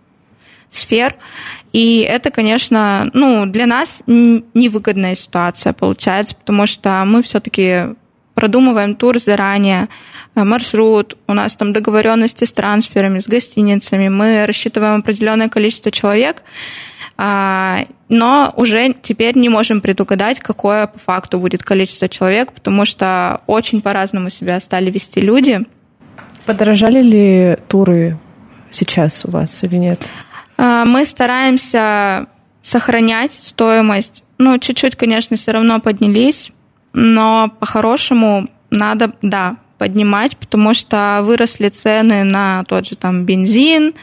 сфер. 0.69 1.15
И 1.75 2.07
это, 2.09 2.31
конечно, 2.31 3.05
ну, 3.11 3.45
для 3.45 3.65
нас 3.65 4.01
невыгодная 4.07 5.13
ситуация 5.13 5.73
получается, 5.73 6.33
потому 6.33 6.67
что 6.67 7.03
мы 7.05 7.21
все-таки 7.21 7.95
продумываем 8.33 8.95
тур 8.95 9.19
заранее, 9.19 9.89
э, 10.35 10.45
маршрут, 10.45 11.17
у 11.27 11.33
нас 11.33 11.57
там 11.57 11.73
договоренности 11.73 12.45
с 12.45 12.53
трансферами, 12.53 13.19
с 13.19 13.27
гостиницами, 13.27 14.07
мы 14.07 14.45
рассчитываем 14.45 15.01
определенное 15.01 15.49
количество 15.49 15.91
человек, 15.91 16.43
а, 17.17 17.83
но 18.07 18.53
уже 18.55 18.95
теперь 19.01 19.37
не 19.37 19.49
можем 19.49 19.81
предугадать, 19.81 20.39
какое 20.39 20.87
по 20.87 20.97
факту 20.97 21.39
будет 21.39 21.61
количество 21.61 22.07
человек, 22.07 22.53
потому 22.53 22.85
что 22.85 23.41
очень 23.47 23.81
по-разному 23.81 24.29
себя 24.29 24.61
стали 24.61 24.89
вести 24.89 25.19
люди. 25.19 25.59
Подорожали 26.45 27.01
ли 27.01 27.57
туры 27.67 28.17
сейчас 28.71 29.25
у 29.25 29.31
вас 29.31 29.61
или 29.65 29.75
нет? 29.75 29.99
А, 30.57 30.85
мы 30.85 31.05
стараемся 31.05 32.27
сохранять 32.63 33.31
стоимость. 33.39 34.23
Ну, 34.37 34.57
чуть-чуть, 34.57 34.95
конечно, 34.95 35.37
все 35.37 35.51
равно 35.51 35.79
поднялись, 35.79 36.51
но 36.93 37.49
по-хорошему 37.59 38.49
надо, 38.69 39.13
да, 39.21 39.57
поднимать, 39.77 40.37
потому 40.37 40.73
что 40.73 41.19
выросли 41.23 41.69
цены 41.69 42.23
на 42.23 42.63
тот 42.63 42.87
же 42.87 42.95
там 42.95 43.25
бензин, 43.25 43.93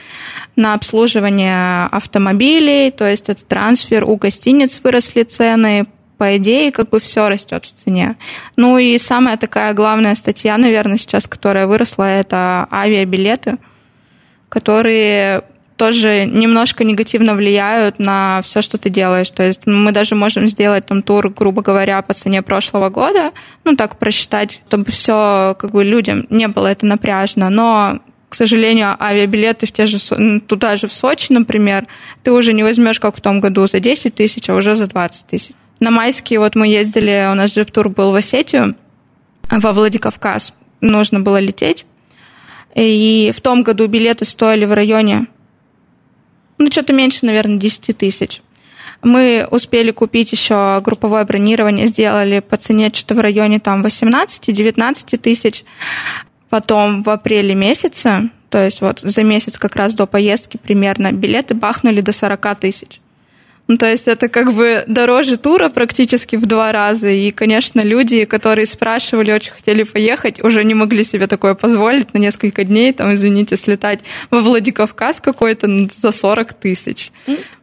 на 0.55 0.75
обслуживание 0.75 1.87
автомобилей, 1.87 2.91
то 2.91 3.09
есть 3.09 3.29
это 3.29 3.45
трансфер, 3.45 4.05
у 4.05 4.17
гостиниц 4.17 4.81
выросли 4.83 5.23
цены, 5.23 5.87
по 6.19 6.37
идее, 6.37 6.71
как 6.71 6.91
бы 6.91 7.01
все 7.01 7.29
растет 7.29 7.65
в 7.65 7.73
цене. 7.73 8.17
Ну 8.57 8.79
и 8.79 8.97
самая 8.99 9.37
такая 9.37 9.75
главная 9.75 10.15
статья, 10.15 10.57
наверное, 10.57 10.97
сейчас, 10.97 11.27
которая 11.27 11.67
выросла, 11.67 12.05
это 12.05 12.69
авиабилеты, 12.71 13.59
которые 14.49 15.43
тоже 15.83 16.27
немножко 16.27 16.85
негативно 16.85 17.35
влияют 17.35 17.99
на 17.99 18.41
все, 18.45 18.63
что 18.63 18.79
ты 18.79 18.89
делаешь. 18.89 19.29
То 19.31 19.43
есть 19.43 19.63
мы 19.67 19.91
даже 19.91 20.15
можем 20.15 20.47
сделать 20.47 20.87
там 20.87 21.03
тур, 21.03 21.29
грубо 21.29 21.61
говоря, 21.61 22.01
по 22.03 22.15
цене 22.15 22.41
прошлого 22.41 22.89
года, 22.89 23.33
ну 23.65 23.75
так 23.75 23.99
просчитать, 23.99 24.63
чтобы 24.69 24.85
все 24.93 25.57
как 25.59 25.73
бы 25.73 25.83
людям 25.83 26.25
не 26.31 26.47
было 26.47 26.69
это 26.69 26.87
напряжно. 26.87 27.51
Но 27.51 27.99
к 28.29 28.37
сожалению, 28.37 28.97
авиабилеты 29.03 29.67
в 29.67 29.73
те 29.73 29.87
же, 29.87 29.99
туда 30.47 30.77
же 30.77 30.87
в 30.87 30.93
Сочи, 30.93 31.33
например, 31.33 31.89
ты 32.23 32.31
уже 32.31 32.53
не 32.53 32.63
возьмешь, 32.63 33.01
как 33.01 33.17
в 33.17 33.21
том 33.21 33.41
году, 33.41 33.67
за 33.67 33.81
10 33.81 34.15
тысяч, 34.15 34.49
а 34.49 34.55
уже 34.55 34.77
за 34.77 34.87
20 34.87 35.27
тысяч. 35.27 35.51
На 35.81 35.91
майские 35.91 36.39
вот 36.39 36.55
мы 36.55 36.69
ездили, 36.69 37.29
у 37.29 37.35
нас 37.35 37.53
джип-тур 37.53 37.89
был 37.89 38.13
в 38.13 38.15
Осетию, 38.15 38.77
во 39.51 39.73
Владикавказ. 39.73 40.55
Нужно 40.81 41.19
было 41.19 41.41
лететь. 41.41 41.87
И 42.77 43.33
в 43.37 43.41
том 43.41 43.63
году 43.63 43.89
билеты 43.89 44.25
стоили 44.25 44.65
в 44.65 44.73
районе 44.73 45.27
ну, 46.65 46.71
что-то 46.71 46.93
меньше, 46.93 47.27
наверное, 47.27 47.59
10 47.59 47.97
тысяч. 47.97 48.41
Мы 49.03 49.47
успели 49.51 49.91
купить 49.91 50.31
еще 50.31 50.81
групповое 50.81 51.25
бронирование, 51.25 51.89
сделали 51.89 52.39
по 52.39 52.57
цене 52.57 52.91
что-то 52.93 53.17
в 53.17 53.21
районе 53.21 53.59
там 53.59 53.85
18-19 53.85 55.19
тысяч. 55.19 55.65
Потом 56.49 57.03
в 57.03 57.11
апреле 57.11 57.55
месяце, 57.55 58.31
то 58.49 58.65
есть 58.65 58.81
вот 58.81 59.01
за 59.01 59.25
месяц 59.25 59.59
как 59.59 59.75
раз 59.75 59.95
до 59.95 60.07
поездки 60.07 60.57
примерно, 60.57 61.11
билеты 61.11 61.55
бахнули 61.55 62.01
до 62.01 62.13
40 62.13 62.61
тысяч. 62.61 63.02
Ну, 63.73 63.79
то 63.79 63.87
есть 63.91 64.07
это 64.07 64.29
как 64.29 64.53
бы 64.53 64.85
дороже 64.87 65.39
тура 65.39 65.71
практически 65.71 66.37
в 66.37 66.45
два 66.45 66.73
раза. 66.73 67.09
И, 67.09 67.31
конечно, 67.31 67.81
люди, 67.81 68.25
которые 68.27 68.67
спрашивали, 68.67 69.33
очень 69.33 69.51
хотели 69.53 69.83
поехать, 69.83 70.45
уже 70.45 70.63
не 70.63 70.75
могли 70.75 71.05
себе 71.05 71.27
такое 71.27 71.55
позволить 71.55 72.13
на 72.13 72.19
несколько 72.19 72.65
дней, 72.65 72.93
там, 72.93 73.15
извините, 73.15 73.57
слетать 73.57 74.01
во 74.31 74.41
Владикавказ 74.41 75.23
какой-то 75.23 75.89
за 75.97 76.13
40 76.13 76.53
тысяч. 76.53 77.13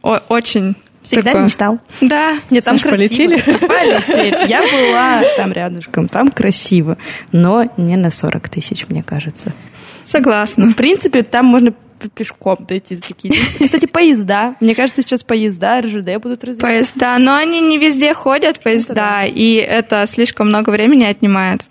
О- 0.02 0.18
очень 0.28 0.74
Всегда 1.04 1.30
такое. 1.30 1.44
мечтал. 1.44 1.78
Да. 2.00 2.34
Мне 2.50 2.60
там 2.60 2.76
Саш, 2.76 2.88
красиво. 2.90 2.98
полетели? 2.98 3.40
Полетели. 3.68 4.48
Я 4.48 4.62
была 4.62 5.22
там 5.36 5.52
рядышком, 5.52 6.08
там 6.08 6.32
красиво, 6.32 6.98
но 7.30 7.70
не 7.76 7.96
на 7.96 8.10
40 8.10 8.48
тысяч, 8.48 8.86
мне 8.88 9.04
кажется. 9.04 9.52
Согласна. 10.02 10.66
В 10.66 10.74
принципе, 10.74 11.22
там 11.22 11.46
можно 11.46 11.72
пешком 12.08 12.58
дойти 12.68 12.96
за 12.96 13.02
такие. 13.02 13.34
Кстати, 13.64 13.86
поезда. 13.86 14.56
Мне 14.60 14.74
кажется, 14.74 15.02
сейчас 15.02 15.22
поезда 15.22 15.80
РЖД 15.80 16.16
будут 16.22 16.44
развиваться. 16.44 16.60
Поезда, 16.60 17.18
но 17.18 17.36
они 17.36 17.60
не 17.60 17.78
везде 17.78 18.14
ходят, 18.14 18.60
поезда, 18.60 18.94
да. 18.94 19.24
и 19.24 19.54
это 19.54 20.06
слишком 20.06 20.48
много 20.48 20.70
времени 20.70 21.04
отнимает. 21.04 21.62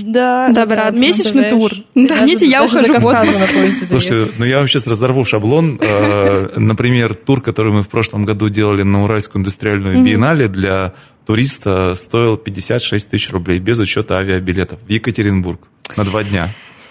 Да. 0.00 0.48
Добраться, 0.48 1.00
Месячный 1.00 1.50
тур. 1.50 1.72
Даже- 1.94 2.14
Извините, 2.14 2.46
я 2.46 2.60
даже 2.60 2.80
ухожу 2.80 3.00
в 3.00 3.06
отпуск. 3.06 3.88
Слушайте, 3.88 4.32
ну 4.38 4.44
я 4.44 4.58
вам 4.58 4.68
сейчас 4.68 4.86
разорву 4.86 5.24
шаблон. 5.24 5.78
Э, 5.92 6.50
Например, 6.56 7.14
тур, 7.14 7.40
который 7.42 7.72
мы 7.72 7.82
в 7.82 7.88
прошлом 7.88 8.24
году 8.24 8.48
делали 8.48 8.82
на 8.82 9.04
Уральскую 9.04 9.40
индустриальную 9.40 10.02
биеннале 10.04 10.48
для 10.48 10.94
туриста 11.26 11.94
стоил 11.94 12.36
56 12.36 13.10
тысяч 13.10 13.30
рублей 13.30 13.58
без 13.58 13.78
учета 13.78 14.18
авиабилетов 14.18 14.78
в 14.86 14.88
Екатеринбург 14.88 15.60
на 15.96 16.04
два 16.04 16.22
дня. 16.24 16.48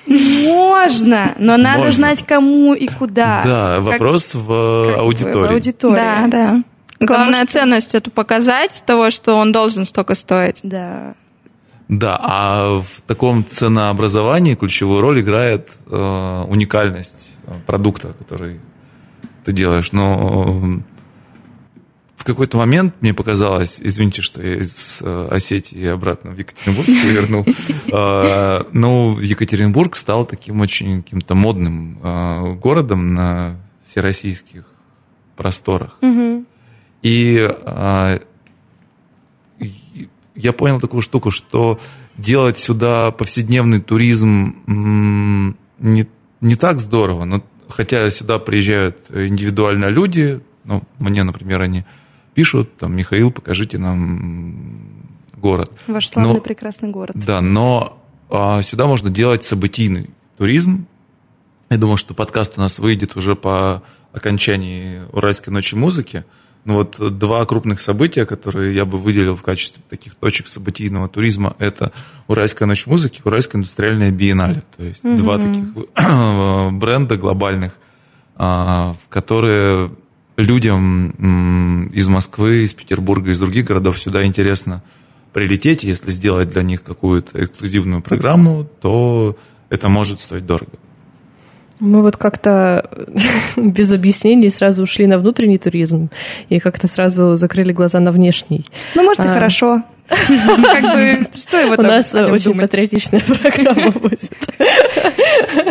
Можно, 0.07 1.33
но 1.37 1.57
надо 1.57 1.79
Можно. 1.79 1.91
знать, 1.93 2.25
кому 2.25 2.73
и 2.73 2.87
куда. 2.87 3.41
Да, 3.45 3.75
Как- 3.75 3.83
вопрос 3.83 4.33
в 4.33 4.45
как 4.85 4.95
бы 4.95 5.01
аудитории. 5.01 5.47
в 5.47 5.51
аудитории. 5.51 5.95
Да, 5.95 6.27
да. 6.27 6.63
Главная 6.99 7.45
ценность 7.47 7.95
это 7.95 8.11
показать 8.11 8.83
того, 8.85 9.09
что 9.11 9.35
он 9.35 9.51
должен 9.51 9.85
столько 9.85 10.15
стоить. 10.15 10.59
Да. 10.63 11.15
Да, 11.87 12.17
а 12.21 12.79
в 12.81 13.01
таком 13.05 13.45
ценообразовании 13.45 14.55
ключевую 14.55 15.01
роль 15.01 15.19
играет 15.21 15.71
э, 15.87 16.45
уникальность 16.47 17.29
э, 17.47 17.51
продукта, 17.65 18.13
который 18.17 18.61
ты 19.43 19.51
делаешь. 19.51 19.91
Но 19.91 20.61
э, 20.63 20.90
в 22.21 22.23
какой-то 22.23 22.57
момент 22.57 22.93
мне 23.01 23.15
показалось, 23.15 23.79
извините, 23.81 24.21
что 24.21 24.43
я 24.43 24.57
из 24.57 25.01
э, 25.03 25.27
Осетии 25.31 25.87
обратно 25.87 26.29
в 26.29 26.37
Екатеринбург 26.37 26.87
вернул, 26.87 27.45
э, 27.47 28.63
но 28.73 29.17
Екатеринбург 29.19 29.95
стал 29.95 30.27
таким 30.27 30.61
очень 30.61 31.01
каким-то 31.01 31.33
модным 31.33 31.97
э, 32.03 32.53
городом 32.61 33.15
на 33.15 33.59
всероссийских 33.83 34.65
просторах. 35.35 35.97
И 37.01 37.49
а, 37.65 38.19
и 39.57 40.07
я 40.35 40.53
понял 40.53 40.79
такую 40.79 41.01
штуку, 41.01 41.31
что 41.31 41.79
делать 42.17 42.59
сюда 42.59 43.09
повседневный 43.09 43.81
туризм 43.81 44.57
не, 45.79 46.07
не 46.39 46.55
так 46.55 46.79
здорово. 46.79 47.25
Но, 47.25 47.43
хотя 47.67 48.11
сюда 48.11 48.37
приезжают 48.37 48.99
индивидуально 49.09 49.87
люди, 49.87 50.39
ну, 50.63 50.83
мне, 50.99 51.23
например, 51.23 51.63
они 51.63 51.83
пишут, 52.33 52.77
там, 52.77 52.95
Михаил, 52.95 53.31
покажите 53.31 53.77
нам 53.77 54.89
город. 55.35 55.71
Ваш 55.87 56.09
славный 56.09 56.35
Но- 56.35 56.41
прекрасный 56.41 56.89
город. 56.89 57.15
Да, 57.15 57.41
но 57.41 58.01
а, 58.29 58.61
сюда 58.63 58.85
можно 58.87 59.09
делать 59.09 59.43
событийный 59.43 60.09
туризм. 60.37 60.85
Я 61.69 61.77
думаю, 61.77 61.97
что 61.97 62.13
подкаст 62.13 62.53
у 62.57 62.61
нас 62.61 62.79
выйдет 62.79 63.15
уже 63.15 63.35
по 63.35 63.83
окончании 64.13 65.01
Уральской 65.11 65.53
ночи 65.53 65.75
музыки. 65.75 66.25
Ну 66.63 66.75
вот 66.75 67.17
два 67.17 67.43
крупных 67.45 67.81
события, 67.81 68.25
которые 68.25 68.75
я 68.75 68.85
бы 68.85 68.99
выделил 68.99 69.35
в 69.35 69.41
качестве 69.41 69.81
таких 69.89 70.13
точек 70.15 70.47
событийного 70.47 71.09
туризма, 71.09 71.55
это 71.57 71.91
Уральская 72.27 72.67
ночь 72.67 72.85
музыки, 72.85 73.21
Уральская 73.23 73.59
индустриальная 73.59 74.11
биеннале. 74.11 74.63
То 74.77 74.83
есть 74.83 75.03
два 75.17 75.39
таких 75.39 75.73
бренда 76.73 77.17
глобальных, 77.17 77.73
а, 78.35 78.95
которые 79.09 79.91
людям 80.41 81.89
из 81.93 82.07
Москвы, 82.07 82.63
из 82.63 82.73
Петербурга, 82.73 83.31
из 83.31 83.39
других 83.39 83.65
городов 83.65 83.99
сюда 83.99 84.25
интересно 84.25 84.83
прилететь, 85.33 85.83
если 85.83 86.09
сделать 86.09 86.49
для 86.49 86.63
них 86.63 86.83
какую-то 86.83 87.43
эксклюзивную 87.43 88.01
программу, 88.01 88.67
то 88.81 89.37
это 89.69 89.87
может 89.89 90.19
стоить 90.19 90.45
дорого. 90.45 90.73
Мы 91.81 92.03
вот 92.03 92.15
как-то 92.15 92.89
без 93.57 93.91
объяснений 93.91 94.49
сразу 94.49 94.83
ушли 94.83 95.07
на 95.07 95.17
внутренний 95.17 95.57
туризм 95.57 96.09
и 96.47 96.59
как-то 96.59 96.87
сразу 96.87 97.35
закрыли 97.35 97.73
глаза 97.73 97.99
на 97.99 98.11
внешний. 98.11 98.65
Ну, 98.93 99.03
может, 99.03 99.25
и 99.25 99.27
А. 99.27 99.33
хорошо. 99.33 99.83
Как 100.27 100.83
бы, 100.83 101.25
что 101.33 101.57
его 101.57 101.75
У 101.77 101.81
нас 101.81 102.13
очень 102.13 102.59
патриотичная 102.59 103.21
программа 103.41 103.91
будет. 103.91 104.29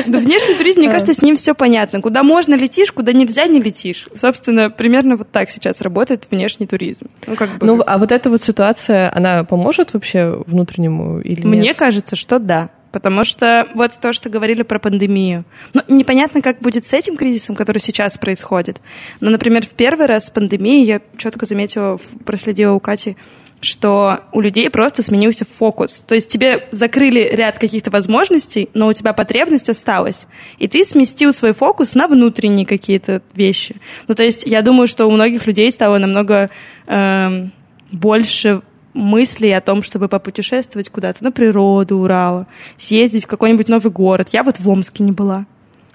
Да 0.06 0.18
внешний 0.18 0.54
туризм, 0.54 0.78
мне 0.78 0.90
кажется, 0.90 1.14
с 1.14 1.22
ним 1.22 1.36
все 1.36 1.54
понятно. 1.54 2.00
Куда 2.00 2.22
можно 2.22 2.54
летишь, 2.54 2.90
куда 2.90 3.12
нельзя 3.12 3.46
не 3.46 3.60
летишь. 3.60 4.08
Собственно, 4.14 4.70
примерно 4.70 5.16
вот 5.16 5.30
так 5.30 5.50
сейчас 5.50 5.80
работает 5.82 6.26
внешний 6.30 6.66
туризм. 6.66 7.06
Ну, 7.26 7.36
как 7.36 7.50
бы... 7.58 7.66
Ну, 7.66 7.82
а 7.86 7.98
вот 7.98 8.12
эта 8.12 8.30
вот 8.30 8.42
ситуация, 8.42 9.14
она 9.14 9.44
поможет 9.44 9.92
вообще 9.92 10.42
внутреннему 10.46 11.20
или 11.20 11.46
Мне 11.46 11.60
нет? 11.60 11.76
кажется, 11.76 12.16
что 12.16 12.38
да. 12.38 12.70
Потому 12.92 13.24
что 13.24 13.68
вот 13.74 13.92
то, 14.00 14.12
что 14.12 14.28
говорили 14.28 14.62
про 14.62 14.78
пандемию. 14.78 15.44
Ну, 15.74 15.82
непонятно, 15.88 16.42
как 16.42 16.60
будет 16.60 16.86
с 16.86 16.92
этим 16.92 17.16
кризисом, 17.16 17.54
который 17.54 17.78
сейчас 17.78 18.18
происходит. 18.18 18.80
Но, 19.20 19.30
например, 19.30 19.64
в 19.64 19.70
первый 19.70 20.06
раз 20.06 20.26
с 20.26 20.30
пандемией 20.30 20.84
я 20.84 21.00
четко 21.16 21.46
заметила, 21.46 21.98
проследила 22.24 22.72
у 22.72 22.80
Кати, 22.80 23.16
что 23.60 24.20
у 24.32 24.40
людей 24.40 24.70
просто 24.70 25.02
сменился 25.02 25.44
фокус. 25.44 26.02
То 26.06 26.14
есть 26.14 26.28
тебе 26.28 26.68
закрыли 26.70 27.30
ряд 27.32 27.58
каких-то 27.58 27.90
возможностей, 27.90 28.70
но 28.74 28.88
у 28.88 28.92
тебя 28.92 29.12
потребность 29.12 29.68
осталась. 29.68 30.26
И 30.58 30.66
ты 30.66 30.84
сместил 30.84 31.32
свой 31.32 31.52
фокус 31.52 31.94
на 31.94 32.08
внутренние 32.08 32.66
какие-то 32.66 33.22
вещи. 33.34 33.76
Ну, 34.08 34.14
то 34.14 34.22
есть 34.22 34.46
я 34.46 34.62
думаю, 34.62 34.86
что 34.86 35.06
у 35.06 35.10
многих 35.10 35.46
людей 35.46 35.70
стало 35.70 35.98
намного 35.98 36.50
эм, 36.86 37.52
больше 37.92 38.62
мыслей 38.94 39.52
о 39.52 39.60
том, 39.60 39.82
чтобы 39.82 40.08
попутешествовать 40.08 40.88
куда-то 40.88 41.22
на 41.22 41.32
природу 41.32 41.98
Урала, 41.98 42.46
съездить 42.76 43.24
в 43.24 43.28
какой-нибудь 43.28 43.68
новый 43.68 43.92
город. 43.92 44.30
Я 44.32 44.42
вот 44.42 44.58
в 44.58 44.68
Омске 44.68 45.04
не 45.04 45.12
была. 45.12 45.46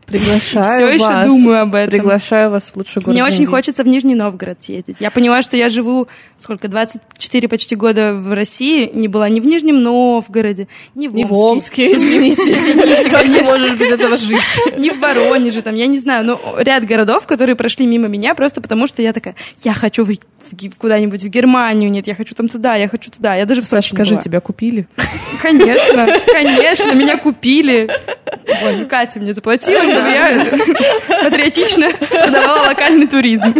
Приглашаю 0.05 0.75
Все 0.75 0.87
еще 0.89 1.05
вас. 1.05 1.27
думаю 1.27 1.61
об 1.61 1.75
этом. 1.75 1.89
Приглашаю 1.91 2.51
вас 2.51 2.71
в 2.73 2.75
лучший 2.77 3.01
город. 3.01 3.13
Мне 3.15 3.23
очень 3.23 3.45
хочется 3.45 3.83
в 3.83 3.87
Нижний 3.87 4.15
Новгород 4.15 4.61
съездить. 4.61 4.97
Я 4.99 5.09
поняла, 5.11 5.41
что 5.41 5.57
я 5.57 5.69
живу, 5.69 6.07
сколько, 6.39 6.67
24 6.67 7.47
почти 7.47 7.75
года 7.75 8.13
в 8.13 8.33
России, 8.33 8.89
не 8.93 9.07
была 9.07 9.27
ни 9.29 9.39
в 9.39 9.45
Нижнем 9.47 9.81
Новгороде, 9.81 10.67
ни 10.93 11.07
в 11.07 11.15
Не 11.15 11.23
в 11.23 11.33
Омске, 11.33 11.89
Омске, 11.89 11.95
извините. 11.95 13.09
Как 13.09 13.23
ты 13.25 13.41
можешь 13.43 13.77
без 13.79 13.91
этого 13.91 14.17
жить? 14.17 14.41
ни 14.77 14.91
в 14.91 14.99
Воронеже, 14.99 15.61
там, 15.61 15.75
я 15.75 15.87
не 15.87 15.99
знаю, 15.99 16.25
ну, 16.25 16.39
ряд 16.57 16.85
городов, 16.85 17.25
которые 17.25 17.55
прошли 17.55 17.85
мимо 17.87 18.07
меня, 18.07 18.35
просто 18.35 18.61
потому 18.61 18.87
что 18.87 19.01
я 19.01 19.11
такая, 19.13 19.35
я 19.63 19.73
хочу 19.73 20.03
в- 20.03 20.09
в 20.11 20.53
Ге- 20.53 20.71
куда-нибудь 20.77 21.23
в 21.23 21.27
Германию, 21.27 21.89
нет, 21.89 22.05
я 22.07 22.13
хочу 22.15 22.35
там 22.35 22.47
туда, 22.49 22.75
я 22.75 22.87
хочу 22.87 23.09
туда. 23.09 23.35
Я 23.35 23.45
даже 23.45 23.61
в 23.61 23.65
Саш, 23.65 23.85
Сочи 23.85 23.93
не 23.93 23.97
скажи, 23.97 24.13
была. 24.13 24.21
тебя 24.21 24.39
купили? 24.41 24.87
Конечно, 25.41 26.07
конечно, 26.31 26.91
меня 26.93 27.17
купили. 27.17 27.89
Ой, 28.63 28.77
ну 28.77 28.87
Катя 28.87 29.19
мне 29.19 29.33
заплатила, 29.33 29.81
чтобы 29.95 30.09
я 30.09 30.45
патриотично 31.23 31.89
продавала 31.91 32.67
локальный 32.67 33.07
туризм. 33.07 33.53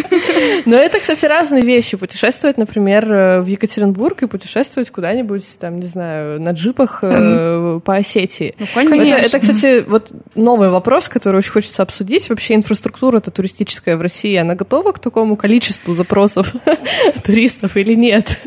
Но 0.66 0.76
это, 0.76 1.00
кстати, 1.00 1.26
разные 1.26 1.64
вещи. 1.64 1.98
Путешествовать, 1.98 2.58
например, 2.58 3.12
э, 3.12 3.42
в 3.42 3.48
Екатеринбург 3.48 4.24
и 4.24 4.28
путешествовать 4.28 4.90
куда-нибудь, 4.90 5.46
там, 5.60 5.80
не 5.80 5.88
знаю, 5.88 6.42
на 6.42 6.52
джипах 6.52 7.00
э, 7.02 7.80
по 7.84 7.96
Осетии. 7.96 8.56
Ну, 8.60 8.66
конечно. 8.74 9.16
Это, 9.16 9.26
это, 9.26 9.40
кстати, 9.40 9.84
вот 9.88 10.12
новый 10.36 10.70
вопрос, 10.70 11.10
который 11.10 11.38
очень 11.38 11.52
хочется 11.52 11.84
обсудить. 11.84 12.30
Вообще 12.30 12.56
инфраструктура-то 12.56 13.32
туристическая 13.32 13.98
в 13.98 14.02
России, 14.02 14.36
она 14.36 14.56
готова 14.56 14.92
к 14.92 15.00
такому 15.00 15.36
количеству 15.36 15.94
запросов 15.94 16.54
туристов 17.24 17.78
или 17.78 17.96
нет? 17.96 18.40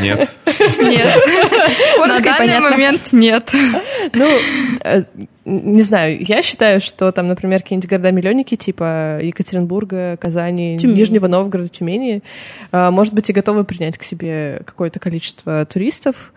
Нет. 0.00 0.30
Нет. 0.80 1.18
На 1.98 2.06
Коротко 2.08 2.24
данный 2.24 2.38
понятно. 2.38 2.70
момент 2.70 3.08
нет. 3.12 3.52
Ну, 4.12 4.28
э, 4.84 5.04
не 5.44 5.82
знаю, 5.82 6.24
я 6.24 6.40
считаю, 6.42 6.80
что 6.80 7.10
там, 7.10 7.26
например, 7.28 7.62
какие-нибудь 7.62 7.90
города-миллионники 7.90 8.54
типа 8.56 9.18
Екатеринбурга, 9.22 10.16
Казани, 10.16 10.78
Тюмени. 10.78 10.98
Нижнего 10.98 11.26
Новгорода, 11.26 11.68
Тюмени, 11.68 12.22
э, 12.70 12.90
может 12.90 13.14
быть, 13.14 13.28
и 13.28 13.32
готовы 13.32 13.64
принять 13.64 13.98
к 13.98 14.04
себе 14.04 14.62
какое-то 14.64 15.00
количество 15.00 15.64
туристов, 15.66 16.32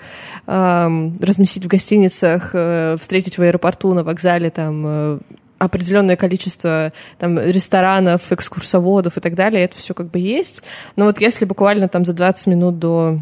разместить 0.48 1.66
в 1.66 1.68
гостиницах, 1.68 2.52
э, 2.54 2.98
встретить 3.00 3.38
в 3.38 3.42
аэропорту, 3.42 3.94
на 3.94 4.04
вокзале, 4.04 4.50
там, 4.50 4.84
э, 4.86 5.20
определенное 5.58 6.16
количество 6.16 6.92
там 7.18 7.40
ресторанов, 7.40 8.32
экскурсоводов 8.32 9.18
и 9.18 9.22
так 9.22 9.36
далее, 9.36 9.64
это 9.64 9.78
все 9.78 9.94
как 9.94 10.12
бы 10.12 10.20
есть. 10.20 10.64
Но 10.96 11.06
вот 11.06 11.22
если 11.22 11.46
буквально 11.46 11.88
там 11.88 12.06
за 12.06 12.14
20 12.14 12.48
минут 12.48 12.80
до 12.80 13.20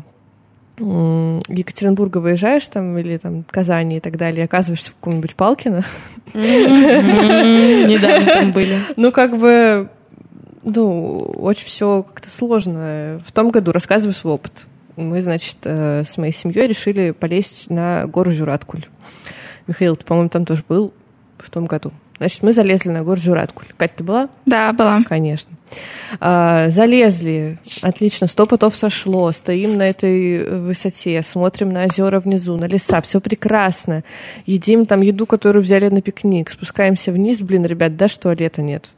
Екатеринбурга 0.77 2.17
выезжаешь 2.17 2.65
там 2.67 2.97
или 2.97 3.17
там 3.17 3.43
Казани 3.43 3.97
и 3.97 3.99
так 3.99 4.17
далее, 4.17 4.45
оказываешься 4.45 4.91
в 4.91 4.95
каком-нибудь 4.95 5.35
Палкино, 5.35 5.83
Недавно 6.33 8.25
там 8.33 8.51
были. 8.51 8.79
ну 8.95 9.11
как 9.11 9.37
бы, 9.37 9.89
ну 10.63 11.11
очень 11.37 11.65
все 11.65 12.03
как-то 12.03 12.29
сложно. 12.29 13.21
В 13.25 13.31
том 13.31 13.49
году 13.49 13.71
рассказываю 13.71 14.13
свой 14.13 14.33
опыт. 14.33 14.65
Мы, 14.95 15.21
значит, 15.21 15.57
э, 15.63 16.03
с 16.05 16.17
моей 16.17 16.33
семьей 16.33 16.67
решили 16.67 17.11
полезть 17.11 17.69
на 17.69 18.05
гору 18.05 18.31
Жураткуль. 18.31 18.85
Михаил, 19.65 19.95
ты, 19.95 20.05
по-моему, 20.05 20.29
там 20.29 20.45
тоже 20.45 20.63
был 20.67 20.93
в 21.37 21.49
том 21.49 21.65
году. 21.65 21.91
Значит, 22.23 22.41
мы 22.41 22.53
залезли 22.53 22.87
на 22.89 23.03
гору 23.03 23.19
Жураткуль. 23.19 23.65
Катя, 23.75 23.95
ты 23.97 24.03
была? 24.05 24.29
Да, 24.45 24.71
была. 24.71 25.01
Конечно. 25.03 25.51
А, 26.21 26.69
залезли, 26.69 27.57
отлично, 27.81 28.27
сто 28.27 28.45
потов 28.45 28.77
сошло, 28.77 29.29
стоим 29.33 29.75
на 29.75 29.89
этой 29.89 30.37
э, 30.37 30.59
высоте, 30.59 31.21
смотрим 31.21 31.73
на 31.73 31.83
озера 31.83 32.21
внизу, 32.21 32.55
на 32.55 32.63
леса, 32.63 33.01
все 33.01 33.19
прекрасно. 33.19 34.05
Едим 34.45 34.85
там 34.85 35.01
еду, 35.01 35.25
которую 35.25 35.63
взяли 35.63 35.89
на 35.89 36.01
пикник, 36.01 36.49
спускаемся 36.49 37.11
вниз, 37.11 37.41
блин, 37.41 37.65
ребят, 37.65 37.97
да, 37.97 38.07
что 38.07 38.21
туалета 38.21 38.61
нет. 38.61 38.89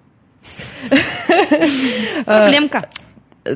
Проблемка. 2.25 2.87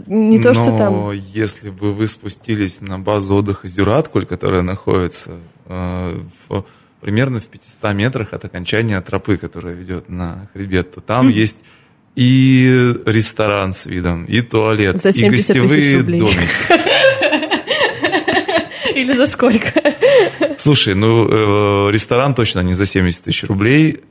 Не 0.07 0.39
то, 0.41 0.55
что 0.55 0.75
там... 0.75 0.93
Но 0.93 1.13
если 1.13 1.69
бы 1.69 1.93
вы 1.93 2.07
спустились 2.07 2.81
на 2.81 2.97
базу 2.97 3.35
отдыха 3.35 3.67
Зюраткуль, 3.67 4.25
которая 4.25 4.63
находится 4.63 5.33
э, 5.67 6.21
в- 6.47 6.65
примерно 7.01 7.39
в 7.39 7.45
500 7.45 7.93
метрах 7.93 8.33
от 8.33 8.45
окончания 8.45 8.99
тропы, 9.01 9.37
которая 9.37 9.75
ведет 9.75 10.09
на 10.09 10.49
хребет, 10.53 10.91
то 10.91 11.01
там 11.01 11.29
есть 11.29 11.59
и 12.15 12.93
ресторан 13.05 13.71
с 13.73 13.85
видом, 13.85 14.25
и 14.25 14.41
туалет, 14.41 14.99
За 14.99 15.09
и 15.09 15.13
70 15.13 15.47
тысяч 15.47 15.61
гостевые 15.61 16.03
домики. 16.03 16.49
Или 18.95 19.13
за 19.13 19.27
сколько? 19.27 19.71
Слушай, 20.57 20.95
ну, 20.95 21.87
э, 21.87 21.91
ресторан 21.91 22.33
точно 22.35 22.59
не 22.59 22.73
за 22.73 22.85
70 22.85 23.23
тысяч 23.23 23.43
рублей. 23.45 24.01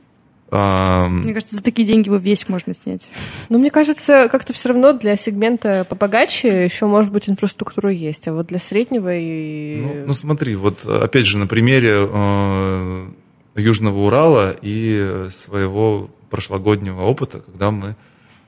Мне 0.51 1.33
кажется, 1.33 1.55
за 1.55 1.63
такие 1.63 1.87
деньги 1.87 2.07
его 2.07 2.17
весь 2.17 2.49
можно 2.49 2.73
снять. 2.73 3.09
Но 3.49 3.57
мне 3.57 3.69
кажется, 3.69 4.27
как-то 4.31 4.53
все 4.53 4.69
равно 4.69 4.93
для 4.93 5.15
сегмента 5.15 5.85
побогаче 5.87 6.65
еще, 6.65 6.85
может 6.85 7.11
быть, 7.11 7.29
инфраструктура 7.29 7.91
есть, 7.91 8.27
а 8.27 8.33
вот 8.33 8.47
для 8.47 8.59
среднего 8.59 9.15
и... 9.15 9.81
Ну, 9.81 10.05
ну 10.07 10.13
смотри, 10.13 10.55
вот 10.55 10.85
опять 10.85 11.25
же 11.25 11.37
на 11.37 11.47
примере 11.47 12.07
э, 12.11 13.07
Южного 13.55 13.99
Урала 13.99 14.55
и 14.61 15.27
своего 15.31 16.09
прошлогоднего 16.29 17.01
опыта, 17.01 17.39
когда 17.39 17.71
мы 17.71 17.95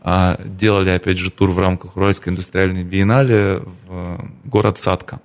э, 0.03 0.35
делали, 0.45 0.89
опять 0.89 1.17
же, 1.17 1.31
тур 1.31 1.51
в 1.51 1.59
рамках 1.59 1.97
Уральской 1.97 2.31
индустриальной 2.31 2.83
биеннале 2.83 3.61
в 3.87 4.25
город 4.45 4.79
Садка. 4.79 5.19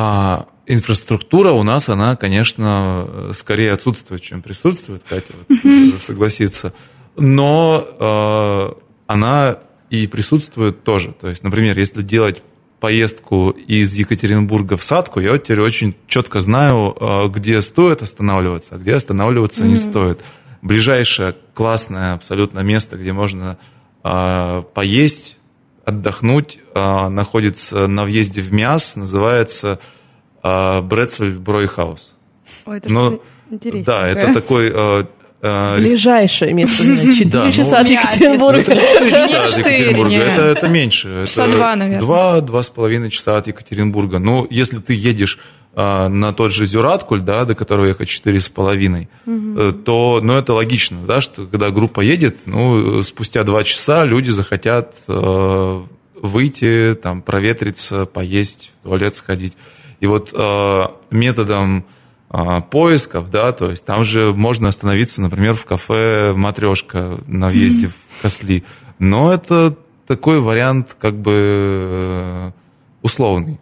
А 0.00 0.46
инфраструктура 0.68 1.50
у 1.50 1.64
нас, 1.64 1.88
она, 1.88 2.14
конечно, 2.14 3.32
скорее 3.34 3.72
отсутствует, 3.72 4.22
чем 4.22 4.42
присутствует, 4.42 5.02
Катя 5.02 5.32
вот, 5.48 6.00
согласится. 6.00 6.72
Но 7.16 7.84
э, 7.98 8.80
она 9.08 9.58
и 9.90 10.06
присутствует 10.06 10.84
тоже. 10.84 11.12
То 11.20 11.26
есть, 11.26 11.42
например, 11.42 11.76
если 11.76 12.02
делать 12.02 12.44
поездку 12.78 13.50
из 13.50 13.92
Екатеринбурга 13.94 14.76
в 14.76 14.84
Садку, 14.84 15.18
я 15.18 15.32
вот 15.32 15.42
теперь 15.42 15.62
очень 15.62 15.96
четко 16.06 16.38
знаю, 16.38 16.96
э, 17.00 17.26
где 17.26 17.60
стоит 17.60 18.02
останавливаться, 18.02 18.76
а 18.76 18.78
где 18.78 18.94
останавливаться 18.94 19.64
mm-hmm. 19.64 19.68
не 19.68 19.76
стоит. 19.78 20.20
Ближайшее 20.62 21.34
классное 21.54 22.12
абсолютно 22.12 22.60
место, 22.60 22.96
где 22.96 23.12
можно 23.12 23.58
э, 24.04 24.62
поесть, 24.74 25.37
отдохнуть, 25.88 26.58
э, 26.74 27.08
находится 27.08 27.86
на 27.86 28.04
въезде 28.04 28.42
в 28.42 28.52
Миас, 28.52 28.96
называется 28.96 29.78
э, 30.42 30.80
Брецель 30.82 31.38
Бройхаус. 31.38 32.14
Ой, 32.66 32.76
это 32.76 32.92
ну, 32.92 33.22
интересно. 33.50 33.92
Да, 33.94 34.06
это 34.06 34.34
такой 34.34 34.70
э, 34.74 35.04
Ближайшее 35.40 36.52
место, 36.52 36.82
4 36.82 37.52
часа 37.52 37.78
от 37.78 37.88
Екатеринбурга. 37.88 38.58
Это 38.58 38.74
4 38.74 39.10
часа 39.10 39.42
от 39.44 39.56
Екатеринбурга, 39.56 40.16
это, 40.16 40.42
это 40.42 40.68
меньше. 40.68 41.24
Часа 41.26 41.46
два, 41.46 41.76
наверное. 41.76 42.00
Два, 42.00 42.40
два 42.40 42.62
с 42.62 42.70
половиной 42.70 43.10
часа 43.10 43.36
от 43.36 43.46
Екатеринбурга. 43.46 44.18
Но 44.18 44.46
если 44.50 44.78
ты 44.78 44.94
едешь 44.94 45.38
а, 45.67 45.67
на 45.78 46.32
тот 46.32 46.50
же 46.50 46.66
Зюраткуль, 46.66 47.20
да, 47.20 47.44
до 47.44 47.54
которого 47.54 47.86
ехать 47.86 48.08
четыре 48.08 48.40
с 48.40 48.48
половиной, 48.48 49.08
угу. 49.26 49.70
то, 49.72 50.18
ну, 50.20 50.32
это 50.32 50.52
логично, 50.52 50.98
да, 51.06 51.20
что 51.20 51.46
когда 51.46 51.70
группа 51.70 52.00
едет, 52.00 52.40
ну, 52.46 53.00
спустя 53.04 53.44
два 53.44 53.62
часа 53.62 54.04
люди 54.04 54.30
захотят 54.30 54.96
э, 55.06 55.82
выйти, 56.20 56.98
там, 57.00 57.22
проветриться, 57.22 58.06
поесть, 58.06 58.72
в 58.82 58.88
туалет 58.88 59.14
сходить. 59.14 59.54
И 60.00 60.06
вот 60.06 60.32
э, 60.34 60.84
методом 61.10 61.84
э, 62.30 62.60
поисков, 62.70 63.30
да, 63.30 63.52
то 63.52 63.70
есть 63.70 63.84
там 63.84 64.04
же 64.04 64.32
можно 64.34 64.68
остановиться, 64.68 65.22
например, 65.22 65.54
в 65.54 65.64
кафе 65.64 66.32
«Матрешка» 66.34 67.20
на 67.26 67.48
въезде 67.48 67.88
в 67.88 68.22
Косли. 68.22 68.64
Но 68.98 69.32
это 69.32 69.76
такой 70.06 70.40
вариант 70.40 70.96
как 70.98 71.16
бы 71.16 71.32
э, 71.36 72.50
условный. 73.02 73.60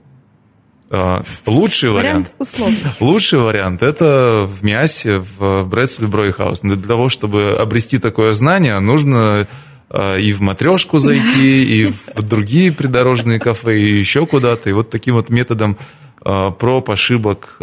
Э, 0.97 1.23
лучший 1.47 1.91
вариант, 1.91 2.33
условный. 2.39 2.79
лучший 3.01 3.39
вариант 3.39 3.83
это 3.83 4.49
в 4.49 4.65
Миасе, 4.65 5.19
в 5.39 5.65
Брэдсли 5.65 6.07
Бройхаус. 6.07 6.61
Для 6.61 6.77
того, 6.77 7.09
чтобы 7.09 7.57
обрести 7.59 7.99
такое 7.99 8.33
знание, 8.33 8.79
нужно 8.81 9.47
э, 9.91 10.21
и 10.21 10.33
в 10.33 10.41
матрешку 10.41 10.99
зайти, 10.99 11.65
и 11.83 11.93
в 12.15 12.23
другие 12.23 12.73
придорожные 12.73 13.39
кафе, 13.39 13.79
и 13.79 13.99
еще 13.99 14.27
куда-то. 14.27 14.71
И 14.71 14.73
вот 14.73 14.91
таким 14.91 15.15
вот 15.15 15.29
методом 15.29 15.77
Э, 16.29 16.51
проб, 16.51 16.91
ошибок, 16.91 17.57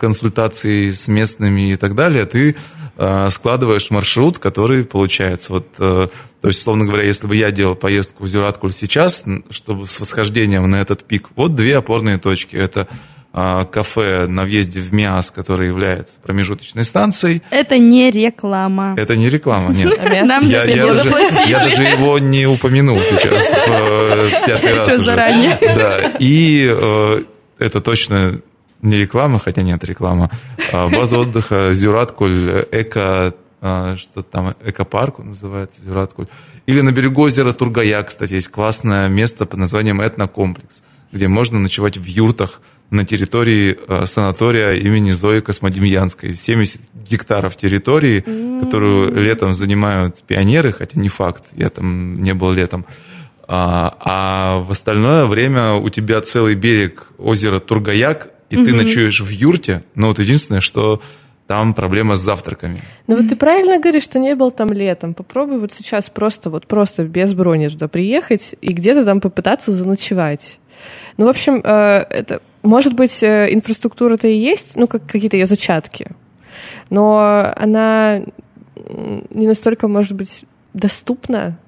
консультаций 0.00 0.92
с 0.92 1.06
местными 1.06 1.72
и 1.72 1.76
так 1.76 1.94
далее, 1.94 2.26
ты 2.26 2.56
складываешь 2.96 3.90
маршрут, 3.90 4.38
который 4.38 4.84
получается. 4.84 5.52
Вот, 5.52 5.72
то 5.76 6.10
есть, 6.42 6.60
словно 6.60 6.84
говоря, 6.84 7.04
если 7.04 7.26
бы 7.26 7.36
я 7.36 7.50
делал 7.50 7.74
поездку 7.74 8.24
в 8.24 8.26
Зюраткуль 8.26 8.72
сейчас, 8.72 9.24
чтобы 9.50 9.86
с 9.86 10.00
восхождением 10.00 10.68
на 10.68 10.76
этот 10.76 11.04
пик, 11.04 11.28
вот 11.36 11.54
две 11.54 11.78
опорные 11.78 12.18
точки. 12.18 12.56
Это 12.56 12.88
кафе 13.32 14.26
на 14.26 14.44
въезде 14.44 14.80
в 14.80 14.92
МИАС, 14.92 15.30
который 15.30 15.68
является 15.68 16.18
промежуточной 16.20 16.84
станцией. 16.84 17.42
Это 17.50 17.78
не 17.78 18.10
реклама. 18.10 18.94
Это 18.98 19.16
не 19.16 19.30
реклама, 19.30 19.72
нет. 19.72 19.98
Нам 20.26 20.44
я, 20.44 20.64
я, 20.64 20.92
даже, 20.92 21.10
я 21.46 21.58
даже 21.60 21.82
его 21.82 22.18
не 22.18 22.46
упомянул 22.46 23.00
сейчас 23.00 23.52
в 23.52 24.46
пятый 24.46 24.74
раз 24.74 24.86
уже. 24.88 25.02
заранее. 25.02 25.58
Да. 25.60 26.12
И 26.18 26.76
это 27.58 27.80
точно 27.80 28.42
не 28.82 28.98
реклама, 28.98 29.38
хотя 29.38 29.62
нет 29.62 29.84
реклама. 29.84 30.30
А 30.72 30.88
база 30.88 31.18
отдыха 31.18 31.72
Зюраткуль, 31.72 32.66
эко, 32.72 33.34
а, 33.60 33.96
что 33.96 34.22
там, 34.22 34.54
экопарк 34.64 35.20
он 35.20 35.28
называется, 35.28 35.80
Зюраткуль. 35.84 36.26
Или 36.66 36.80
на 36.80 36.92
берегу 36.92 37.22
озера 37.22 37.52
Тургая, 37.52 38.02
кстати, 38.02 38.34
есть 38.34 38.48
классное 38.48 39.08
место 39.08 39.46
под 39.46 39.60
названием 39.60 40.00
Этнокомплекс, 40.00 40.82
где 41.12 41.28
можно 41.28 41.58
ночевать 41.58 41.96
в 41.96 42.04
юртах 42.04 42.60
на 42.90 43.04
территории 43.04 43.78
а, 43.88 44.04
санатория 44.04 44.72
имени 44.72 45.12
Зои 45.12 45.40
Космодемьянской. 45.40 46.34
70 46.34 46.80
гектаров 47.08 47.56
территории, 47.56 48.20
которую 48.62 49.14
летом 49.14 49.54
занимают 49.54 50.22
пионеры, 50.22 50.72
хотя 50.72 50.98
не 51.00 51.08
факт, 51.08 51.44
я 51.54 51.70
там 51.70 52.20
не 52.20 52.34
был 52.34 52.50
летом. 52.50 52.84
А, 53.48 53.96
а 54.00 54.58
в 54.58 54.70
остальное 54.72 55.26
время 55.26 55.74
у 55.74 55.88
тебя 55.88 56.20
целый 56.20 56.54
берег 56.54 57.08
озера 57.18 57.60
Тургаяк, 57.60 58.30
и 58.52 58.56
угу. 58.56 58.64
ты 58.66 58.74
ночуешь 58.74 59.20
в 59.20 59.30
юрте, 59.30 59.82
но 59.94 60.08
вот 60.08 60.18
единственное, 60.18 60.60
что 60.60 61.00
там 61.46 61.74
проблема 61.74 62.16
с 62.16 62.20
завтраками. 62.20 62.78
Ну 63.06 63.16
вот 63.16 63.28
ты 63.28 63.36
правильно 63.36 63.78
говоришь, 63.78 64.04
что 64.04 64.18
не 64.18 64.34
был 64.34 64.50
там 64.50 64.72
летом. 64.72 65.14
Попробуй 65.14 65.58
вот 65.58 65.72
сейчас 65.72 66.10
просто 66.10 66.50
вот 66.50 66.66
просто 66.66 67.04
без 67.04 67.32
брони 67.32 67.68
туда 67.68 67.88
приехать 67.88 68.54
и 68.60 68.72
где-то 68.72 69.04
там 69.04 69.20
попытаться 69.20 69.72
заночевать. 69.72 70.58
Ну, 71.16 71.26
в 71.26 71.28
общем, 71.28 71.60
э, 71.64 72.06
это, 72.10 72.42
может 72.62 72.94
быть, 72.94 73.22
э, 73.22 73.52
инфраструктура-то 73.52 74.28
и 74.28 74.36
есть, 74.36 74.76
ну, 74.76 74.86
как 74.86 75.06
какие-то 75.06 75.36
ее 75.36 75.46
зачатки, 75.46 76.08
но 76.90 77.52
она 77.56 78.22
не 79.30 79.46
настолько, 79.46 79.88
может 79.88 80.12
быть, 80.12 80.44
доступна 80.74 81.58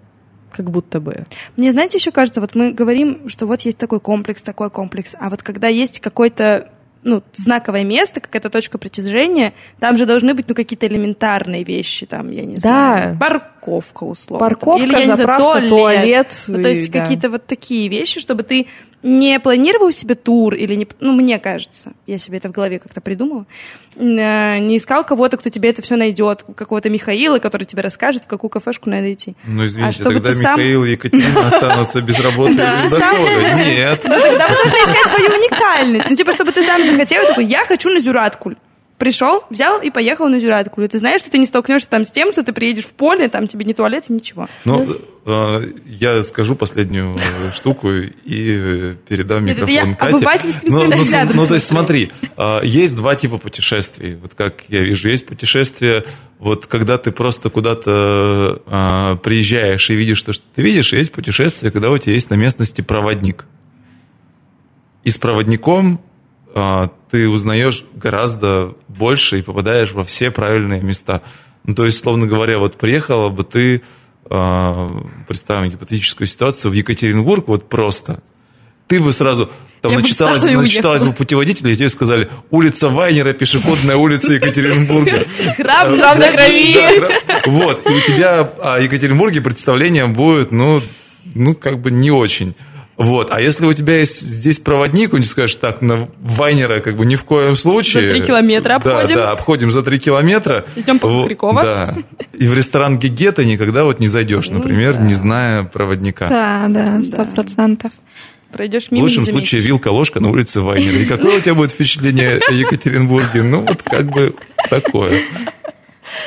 как 0.51 0.71
будто 0.71 1.01
бы. 1.01 1.25
Мне, 1.57 1.73
знаете, 1.73 1.99
еще 1.99 2.11
кажется, 2.11 2.41
вот 2.41 2.55
мы 2.55 2.73
говорим, 2.73 3.29
что 3.29 3.47
вот 3.47 3.63
есть 3.63 3.79
такой 3.79 4.01
комплекс, 4.01 4.43
такой 4.43 4.71
комплекс, 4.71 5.17
а 5.19 5.29
вот 5.29 5.43
когда 5.43 5.69
есть 5.69 6.01
какой-то 6.01 6.71
ну, 7.05 7.23
знаковое 7.35 7.85
место, 7.85 8.21
какая-то 8.21 8.51
точка 8.51 8.79
притяжения, 8.79 9.53
там 9.79 9.97
же 9.97 10.07
должны 10.07 10.35
быть, 10.35 10.49
ну, 10.49 10.55
какие-то 10.55 10.87
элементарные 10.87 11.63
вещи, 11.63 12.07
там, 12.07 12.31
я 12.31 12.45
не 12.45 12.55
да. 12.55 12.61
знаю, 12.61 13.19
парковка, 13.65 14.05
условно. 14.05 14.47
Парковка, 14.47 14.85
или, 14.85 15.07
я 15.07 15.17
заправка, 15.17 15.61
не 15.61 15.69
знаю, 15.69 15.69
туалет. 15.69 15.71
туалет 15.71 16.45
ну, 16.49 16.63
то 16.63 16.69
есть 16.69 16.91
да. 16.91 17.01
какие-то 17.01 17.31
вот 17.31 17.47
такие 17.47 17.89
вещи, 17.89 18.21
чтобы 18.21 18.43
ты 18.43 18.67
не 19.03 19.39
планировал 19.39 19.93
себе 19.93 20.15
тур 20.15 20.55
или 20.55 20.75
не... 20.75 20.89
Ну, 21.01 21.13
мне 21.13 21.39
кажется, 21.39 21.93
я 22.07 22.19
себе 22.19 22.39
это 22.39 22.49
в 22.49 22.53
голове 22.53 22.79
как-то 22.79 23.01
придумала. 23.01 23.45
Э, 23.97 24.59
не 24.59 24.79
искал 24.79 25.05
кого-то, 25.05 25.37
кто 25.37 25.51
тебе 25.51 25.71
это 25.71 25.83
все 25.83 25.97
найдет, 25.97 26.45
какого-то 26.57 26.89
Михаила, 26.89 27.39
который 27.39 27.65
тебе 27.65 27.83
расскажет, 27.83 28.25
в 28.25 28.27
какую 28.27 28.51
кафешку 28.51 28.89
надо 28.89 29.13
идти. 29.13 29.35
Ну, 29.47 29.67
извините, 29.67 30.01
а 30.01 30.05
тогда 30.05 30.31
Михаил 30.31 30.81
сам... 30.81 30.89
и 30.89 30.93
Екатерина 30.93 31.47
останутся 31.49 32.01
без 32.01 32.19
работы 32.21 32.53
и 32.53 32.57
без 32.57 32.91
дохода. 32.91 33.55
Нет. 33.57 34.01
Ну, 34.05 34.11
тогда 34.11 34.49
мы 34.49 34.55
должны 34.55 34.79
искать 34.79 35.17
свою 35.17 35.39
уникальность. 35.39 36.07
Ну, 36.09 36.17
типа, 36.17 36.33
чтобы 36.33 36.53
ты 36.53 36.65
сам 36.65 36.83
захотел, 36.83 37.27
такой, 37.27 37.45
я 37.45 37.65
хочу 37.65 37.91
на 37.91 38.01
Зюраткуль 38.01 38.57
пришел, 38.99 39.45
взял 39.51 39.81
и 39.81 39.91
поехал 39.91 40.29
на 40.29 40.39
Зюраткуль. 40.39 40.89
Ты 40.89 40.99
знаешь, 40.99 41.21
что 41.21 41.31
ты 41.31 41.39
не 41.39 41.47
столкнешься 41.47 41.89
там 41.89 42.05
с 42.05 42.11
тем, 42.11 42.33
что 42.33 42.43
ты 42.43 42.53
приедешь 42.53 42.85
в 42.85 42.93
поле, 42.93 43.29
там 43.29 43.49
тебе 43.49 43.65
не 43.65 43.75
туалет, 43.75 44.09
ничего. 44.09 44.49
Ну, 44.65 44.97
э, 45.27 45.73
я 45.87 46.23
скажу 46.23 46.55
последнюю 46.55 47.17
штуку 47.55 47.91
и 47.91 48.95
передам 49.09 49.45
микрофон 49.45 49.89
Нет, 49.89 49.99
Кате. 49.99 50.13
Ну, 50.65 50.85
ну, 50.85 51.33
ну, 51.35 51.47
то 51.47 51.55
есть 51.55 51.67
смотри, 51.67 52.11
э, 52.37 52.61
есть 52.63 52.95
два 52.95 53.15
типа 53.15 53.39
путешествий. 53.39 54.17
Вот 54.17 54.35
как 54.35 54.65
я 54.69 54.81
вижу, 54.81 55.09
есть 55.09 55.27
путешествие, 55.27 56.05
вот 56.39 56.67
когда 56.67 56.99
ты 56.99 57.11
просто 57.11 57.51
куда-то 57.51 58.63
э, 58.67 59.17
приезжаешь 59.23 59.91
и 59.91 59.95
видишь 59.95 60.23
то, 60.23 60.33
что 60.33 60.45
ты 60.55 60.63
видишь, 60.63 60.93
есть 60.93 61.13
путешествие, 61.13 61.73
когда 61.73 61.91
у 61.91 61.99
тебя 61.99 62.15
есть 62.15 62.31
на 62.31 62.35
местности 62.35 62.81
проводник. 62.81 63.47
И 65.03 65.11
с 65.11 65.19
проводником 65.19 66.01
ты 67.11 67.29
узнаешь 67.29 67.85
гораздо 67.95 68.75
больше 68.87 69.41
и 69.41 69.43
попадаешь 69.43 69.93
во 69.93 70.05
все 70.05 70.31
правильные 70.31 70.81
места. 70.81 71.23
Ну, 71.65 71.75
то 71.75 71.85
есть, 71.85 71.99
словно 71.99 72.27
говоря, 72.27 72.59
вот 72.59 72.77
приехала 72.77 73.29
бы 73.29 73.43
ты, 73.43 73.83
а, 74.31 74.91
представим 75.27 75.71
гипотетическую 75.71 76.27
ситуацию, 76.27 76.71
в 76.71 76.75
Екатеринбург 76.75 77.49
вот 77.49 77.69
просто, 77.69 78.23
ты 78.87 79.01
бы 79.01 79.13
сразу 79.13 79.51
там 79.81 79.93
Я 79.93 79.99
начиталась, 79.99 80.43
бы 80.43 80.63
начиталась 80.63 81.03
бы 81.03 81.13
путеводитель, 81.13 81.69
и 81.69 81.77
тебе 81.77 81.89
сказали, 81.89 82.31
улица 82.51 82.89
Вайнера, 82.89 83.33
пешеходная 83.33 83.97
улица 83.97 84.35
Екатеринбурга. 84.35 85.27
Храм, 85.57 85.99
храм 85.99 86.19
на 86.19 86.31
крови. 86.31 86.79
Вот, 87.47 87.87
и 87.87 87.91
у 87.91 88.01
тебя 88.01 88.51
о 88.63 88.81
Екатеринбурге 88.81 89.43
представление 89.43 90.07
будет, 90.07 90.53
ну, 90.53 90.81
ну, 91.35 91.55
как 91.55 91.81
бы 91.81 91.91
не 91.91 92.11
очень. 92.11 92.55
Вот, 92.97 93.31
а 93.33 93.41
если 93.41 93.67
у 93.67 93.73
тебя 93.73 93.99
есть 93.99 94.21
здесь 94.21 94.61
проводник, 94.61 95.15
он 95.15 95.21
тебе 95.21 95.29
скажет, 95.29 95.61
так, 95.61 95.83
на 95.83 96.09
Вайнера 96.21 96.81
как 96.81 96.97
бы 96.97 97.05
ни 97.05 97.17
в 97.17 97.25
коем 97.25 97.57
случае. 97.57 98.09
За 98.09 98.15
три 98.15 98.23
километра 98.23 98.77
обходим. 98.77 99.17
Да, 99.17 99.23
да, 99.23 99.31
обходим 99.33 99.71
за 99.71 99.83
три 99.83 99.99
километра. 99.99 100.65
Идем 100.77 100.99
по 101.01 101.09
Кукрякова. 101.09 101.63
Да. 101.63 101.97
И 102.39 102.47
в 102.47 102.55
ресторан 102.55 102.99
Гегета 102.99 103.45
никогда 103.45 103.85
вот 103.85 103.99
не 103.99 104.07
зайдешь, 104.07 104.51
например, 104.51 105.01
не 105.01 105.15
зная 105.15 105.65
проводника. 105.65 106.29
Да, 106.29 106.67
да, 106.69 107.03
сто 107.03 107.25
процентов. 107.25 107.91
Пройдешь 108.53 108.85
В 108.85 108.93
мимо, 108.93 109.03
лучшем 109.03 109.23
не 109.23 109.27
заметишь. 109.27 109.49
случае 109.51 109.67
вилка-ложка 109.67 110.21
на 110.21 110.31
улице 110.31 110.61
Вайнера. 110.61 110.97
И 110.97 111.07
какое 111.07 111.39
у 111.39 111.41
тебя 111.41 111.55
будет 111.55 111.73
впечатление 111.73 112.39
о 112.49 112.53
Екатеринбурге? 112.53 113.43
Ну, 113.43 113.63
вот 113.63 113.83
как 113.83 114.05
бы 114.05 114.37
такое. 114.71 115.23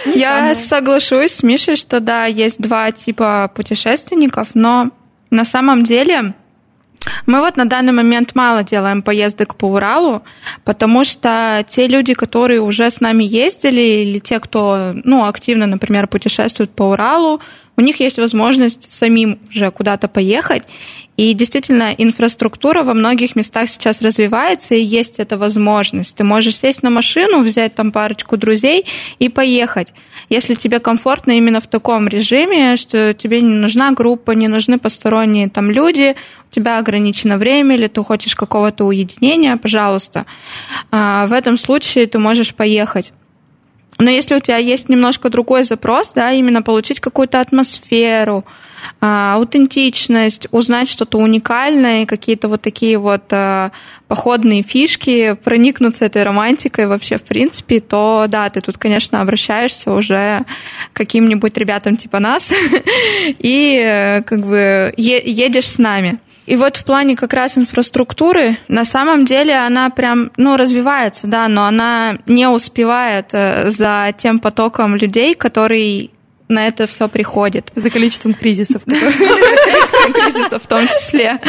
Я 0.05 0.53
соглашусь 0.53 1.31
с 1.31 1.43
Мишей, 1.43 1.77
что 1.77 2.01
да, 2.01 2.25
есть 2.25 2.59
два 2.59 2.91
типа 2.91 3.49
путешественников, 3.55 4.49
но 4.53 4.91
на 5.29 5.45
самом 5.45 5.83
деле 5.85 6.33
мы 7.25 7.39
вот 7.39 7.57
на 7.57 7.65
данный 7.65 7.93
момент 7.93 8.35
мало 8.35 8.63
делаем 8.63 9.01
поездок 9.01 9.55
по 9.55 9.65
Уралу, 9.65 10.23
потому 10.63 11.03
что 11.03 11.63
те 11.67 11.87
люди, 11.87 12.13
которые 12.13 12.61
уже 12.61 12.89
с 12.89 13.01
нами 13.01 13.23
ездили, 13.23 13.81
или 13.81 14.19
те, 14.19 14.39
кто 14.39 14.93
ну, 15.03 15.25
активно, 15.25 15.65
например, 15.65 16.07
путешествует 16.07 16.71
по 16.71 16.83
Уралу, 16.83 17.41
у 17.77 17.81
них 17.81 17.99
есть 17.99 18.17
возможность 18.17 18.91
самим 18.91 19.39
уже 19.49 19.71
куда-то 19.71 20.07
поехать. 20.07 20.63
И 21.17 21.33
действительно, 21.33 21.95
инфраструктура 21.97 22.83
во 22.83 22.93
многих 22.93 23.35
местах 23.35 23.69
сейчас 23.69 24.03
развивается, 24.03 24.75
и 24.75 24.81
есть 24.81 25.17
эта 25.17 25.35
возможность. 25.35 26.15
Ты 26.15 26.23
можешь 26.23 26.57
сесть 26.57 26.83
на 26.83 26.91
машину, 26.91 27.41
взять 27.41 27.73
там 27.73 27.91
парочку 27.91 28.37
друзей 28.37 28.85
и 29.17 29.27
поехать. 29.27 29.93
Если 30.29 30.53
тебе 30.53 30.79
комфортно 30.79 31.31
именно 31.31 31.59
в 31.59 31.65
таком 31.65 32.07
режиме, 32.07 32.75
что 32.75 33.15
тебе 33.15 33.41
не 33.41 33.55
нужна 33.55 33.91
группа, 33.91 34.31
не 34.31 34.47
нужны 34.47 34.77
посторонние 34.77 35.49
там 35.49 35.71
люди, 35.71 36.15
у 36.51 36.53
тебя 36.53 36.77
ограничено 36.77 37.37
время, 37.37 37.75
или 37.75 37.87
ты 37.87 38.03
хочешь 38.03 38.35
какого-то 38.35 38.85
уединения, 38.85 39.57
пожалуйста. 39.57 40.27
А, 40.91 41.25
В 41.25 41.33
этом 41.33 41.57
случае 41.57 42.05
ты 42.05 42.19
можешь 42.19 42.53
поехать. 42.53 43.11
Но 43.97 44.11
если 44.11 44.35
у 44.35 44.39
тебя 44.39 44.57
есть 44.57 44.89
немножко 44.89 45.31
другой 45.31 45.63
запрос, 45.63 46.11
да, 46.13 46.31
именно 46.31 46.61
получить 46.61 46.99
какую-то 46.99 47.41
атмосферу, 47.41 48.45
аутентичность, 48.99 50.47
узнать 50.51 50.89
что-то 50.89 51.17
уникальное, 51.17 52.05
какие-то 52.05 52.47
вот 52.47 52.61
такие 52.61 52.97
вот 52.97 53.23
а, 53.31 53.71
походные 54.07 54.63
фишки, 54.63 55.33
проникнуться 55.43 56.05
этой 56.05 56.23
романтикой 56.23 56.87
вообще 56.87 57.17
в 57.17 57.23
принципе, 57.23 57.79
то 57.79 58.25
да, 58.27 58.49
ты 58.49 58.61
тут, 58.61 58.77
конечно, 58.77 59.21
обращаешься 59.21 59.91
уже 59.91 60.45
к 60.93 60.97
каким-нибудь 60.97 61.57
ребятам 61.57 61.97
типа 61.97 62.19
нас 62.19 62.53
и 63.39 63.83
э, 63.85 64.21
как 64.23 64.45
бы 64.45 64.93
едешь 64.97 65.69
с 65.69 65.77
нами. 65.77 66.19
И 66.47 66.55
вот 66.55 66.77
в 66.77 66.85
плане 66.85 67.17
как 67.17 67.33
раз 67.33 67.57
инфраструктуры, 67.57 68.57
на 68.69 68.85
самом 68.85 69.25
деле 69.25 69.53
она 69.53 69.89
прям, 69.89 70.31
ну, 70.37 70.55
развивается, 70.55 71.27
да, 71.27 71.49
но 71.49 71.65
она 71.65 72.19
не 72.25 72.47
успевает 72.47 73.31
э, 73.33 73.69
за 73.69 74.13
тем 74.17 74.39
потоком 74.39 74.95
людей, 74.95 75.35
который 75.35 76.09
на 76.49 76.67
это 76.67 76.87
все 76.87 77.07
приходит. 77.07 77.71
За 77.75 77.89
количеством 77.89 78.33
кризисов. 78.33 78.83
Количеством 78.85 80.13
кризисов 80.13 80.63
в 80.63 80.67
том 80.67 80.87
числе. 80.87 81.39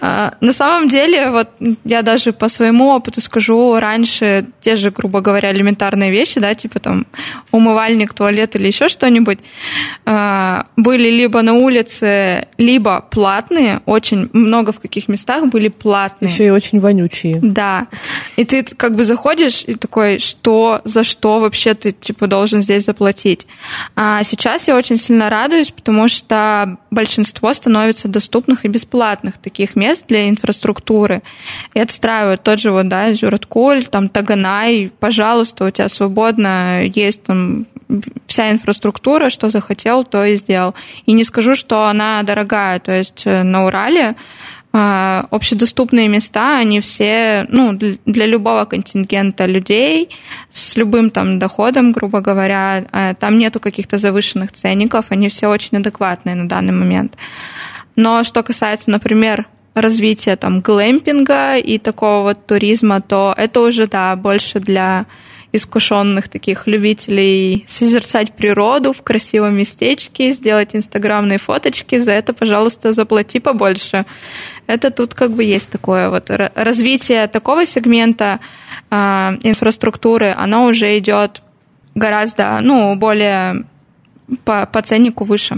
А, 0.00 0.34
На 0.40 0.52
самом 0.52 0.88
деле, 0.88 1.30
вот 1.30 1.48
я 1.84 2.02
даже 2.02 2.32
по 2.32 2.48
своему 2.48 2.88
опыту 2.90 3.20
скажу, 3.20 3.78
раньше 3.78 4.46
те 4.60 4.76
же, 4.76 4.90
грубо 4.90 5.20
говоря, 5.20 5.52
элементарные 5.52 6.10
вещи, 6.10 6.40
да, 6.40 6.54
типа 6.54 6.80
там 6.80 7.06
умывальник, 7.52 8.14
туалет 8.14 8.56
или 8.56 8.66
еще 8.66 8.88
что-нибудь, 8.88 9.38
а, 10.06 10.66
были 10.76 11.10
либо 11.10 11.42
на 11.42 11.54
улице, 11.54 12.48
либо 12.56 13.04
платные, 13.10 13.80
очень 13.84 14.30
много 14.32 14.72
в 14.72 14.80
каких 14.80 15.08
местах 15.08 15.46
были 15.48 15.68
платные. 15.68 16.30
Еще 16.30 16.46
и 16.46 16.50
очень 16.50 16.80
вонючие. 16.80 17.34
Да. 17.42 17.88
И 18.36 18.44
ты 18.44 18.62
как 18.62 18.96
бы 18.96 19.04
заходишь 19.04 19.64
и 19.66 19.74
такой, 19.74 20.18
что, 20.18 20.80
за 20.84 21.04
что 21.04 21.40
вообще 21.40 21.74
ты 21.74 21.92
типа 21.92 22.26
должен 22.26 22.62
здесь 22.62 22.84
заплатить? 22.84 23.46
А 23.96 24.13
сейчас 24.22 24.68
я 24.68 24.76
очень 24.76 24.96
сильно 24.96 25.30
радуюсь, 25.30 25.70
потому 25.70 26.08
что 26.08 26.78
большинство 26.90 27.52
становится 27.54 28.08
доступных 28.08 28.64
и 28.64 28.68
бесплатных 28.68 29.38
таких 29.38 29.76
мест 29.76 30.04
для 30.06 30.28
инфраструктуры. 30.28 31.22
И 31.74 31.80
отстраивают 31.80 32.42
тот 32.42 32.60
же 32.60 32.70
вот, 32.70 32.88
да, 32.88 33.12
Зюраткуль, 33.12 33.84
там 33.84 34.08
Таганай, 34.08 34.92
пожалуйста, 35.00 35.64
у 35.64 35.70
тебя 35.70 35.88
свободно 35.88 36.84
есть 36.84 37.22
там 37.22 37.66
вся 38.26 38.50
инфраструктура, 38.50 39.30
что 39.30 39.48
захотел, 39.48 40.04
то 40.04 40.24
и 40.24 40.34
сделал. 40.34 40.74
И 41.06 41.12
не 41.12 41.24
скажу, 41.24 41.54
что 41.54 41.86
она 41.86 42.22
дорогая, 42.22 42.80
то 42.80 42.92
есть 42.92 43.22
э, 43.26 43.42
на 43.42 43.66
Урале 43.66 44.10
а, 44.10 44.14
общедоступные 44.76 46.08
места, 46.08 46.58
они 46.58 46.80
все, 46.80 47.46
ну, 47.48 47.74
для, 47.74 47.94
для 48.06 48.26
любого 48.26 48.64
контингента 48.64 49.46
людей 49.46 50.10
с 50.50 50.76
любым 50.76 51.10
там 51.10 51.38
доходом, 51.38 51.92
грубо 51.92 52.20
говоря, 52.20 52.84
а, 52.90 53.14
там 53.14 53.38
нету 53.38 53.60
каких-то 53.60 53.98
завышенных 53.98 54.50
ценников, 54.50 55.06
они 55.10 55.28
все 55.28 55.46
очень 55.46 55.78
адекватные 55.78 56.34
на 56.34 56.48
данный 56.48 56.72
момент. 56.72 57.16
Но 57.94 58.24
что 58.24 58.42
касается, 58.42 58.90
например, 58.90 59.46
развития 59.74 60.34
там 60.34 60.60
глэмпинга 60.60 61.56
и 61.58 61.78
такого 61.78 62.22
вот 62.22 62.46
туризма, 62.46 63.00
то 63.00 63.32
это 63.36 63.60
уже, 63.60 63.86
да, 63.86 64.16
больше 64.16 64.58
для 64.58 65.06
искушенных 65.54 66.28
таких 66.28 66.66
любителей 66.66 67.64
созерцать 67.68 68.32
природу 68.32 68.92
в 68.92 69.02
красивом 69.02 69.56
местечке, 69.56 70.32
сделать 70.32 70.74
инстаграмные 70.74 71.38
фоточки, 71.38 71.96
за 71.98 72.10
это, 72.10 72.32
пожалуйста, 72.32 72.92
заплати 72.92 73.38
побольше. 73.38 74.04
Это 74.66 74.90
тут 74.90 75.14
как 75.14 75.32
бы 75.32 75.44
есть 75.44 75.70
такое 75.70 76.08
вот 76.10 76.30
ра- 76.30 76.52
развитие 76.54 77.26
такого 77.26 77.66
сегмента 77.66 78.40
а, 78.90 79.34
инфраструктуры, 79.42 80.34
оно 80.36 80.64
уже 80.66 80.96
идет 80.98 81.42
гораздо, 81.94 82.60
ну, 82.62 82.94
более 82.96 83.64
по, 84.44 84.66
по 84.66 84.82
ценнику 84.82 85.24
выше. 85.24 85.56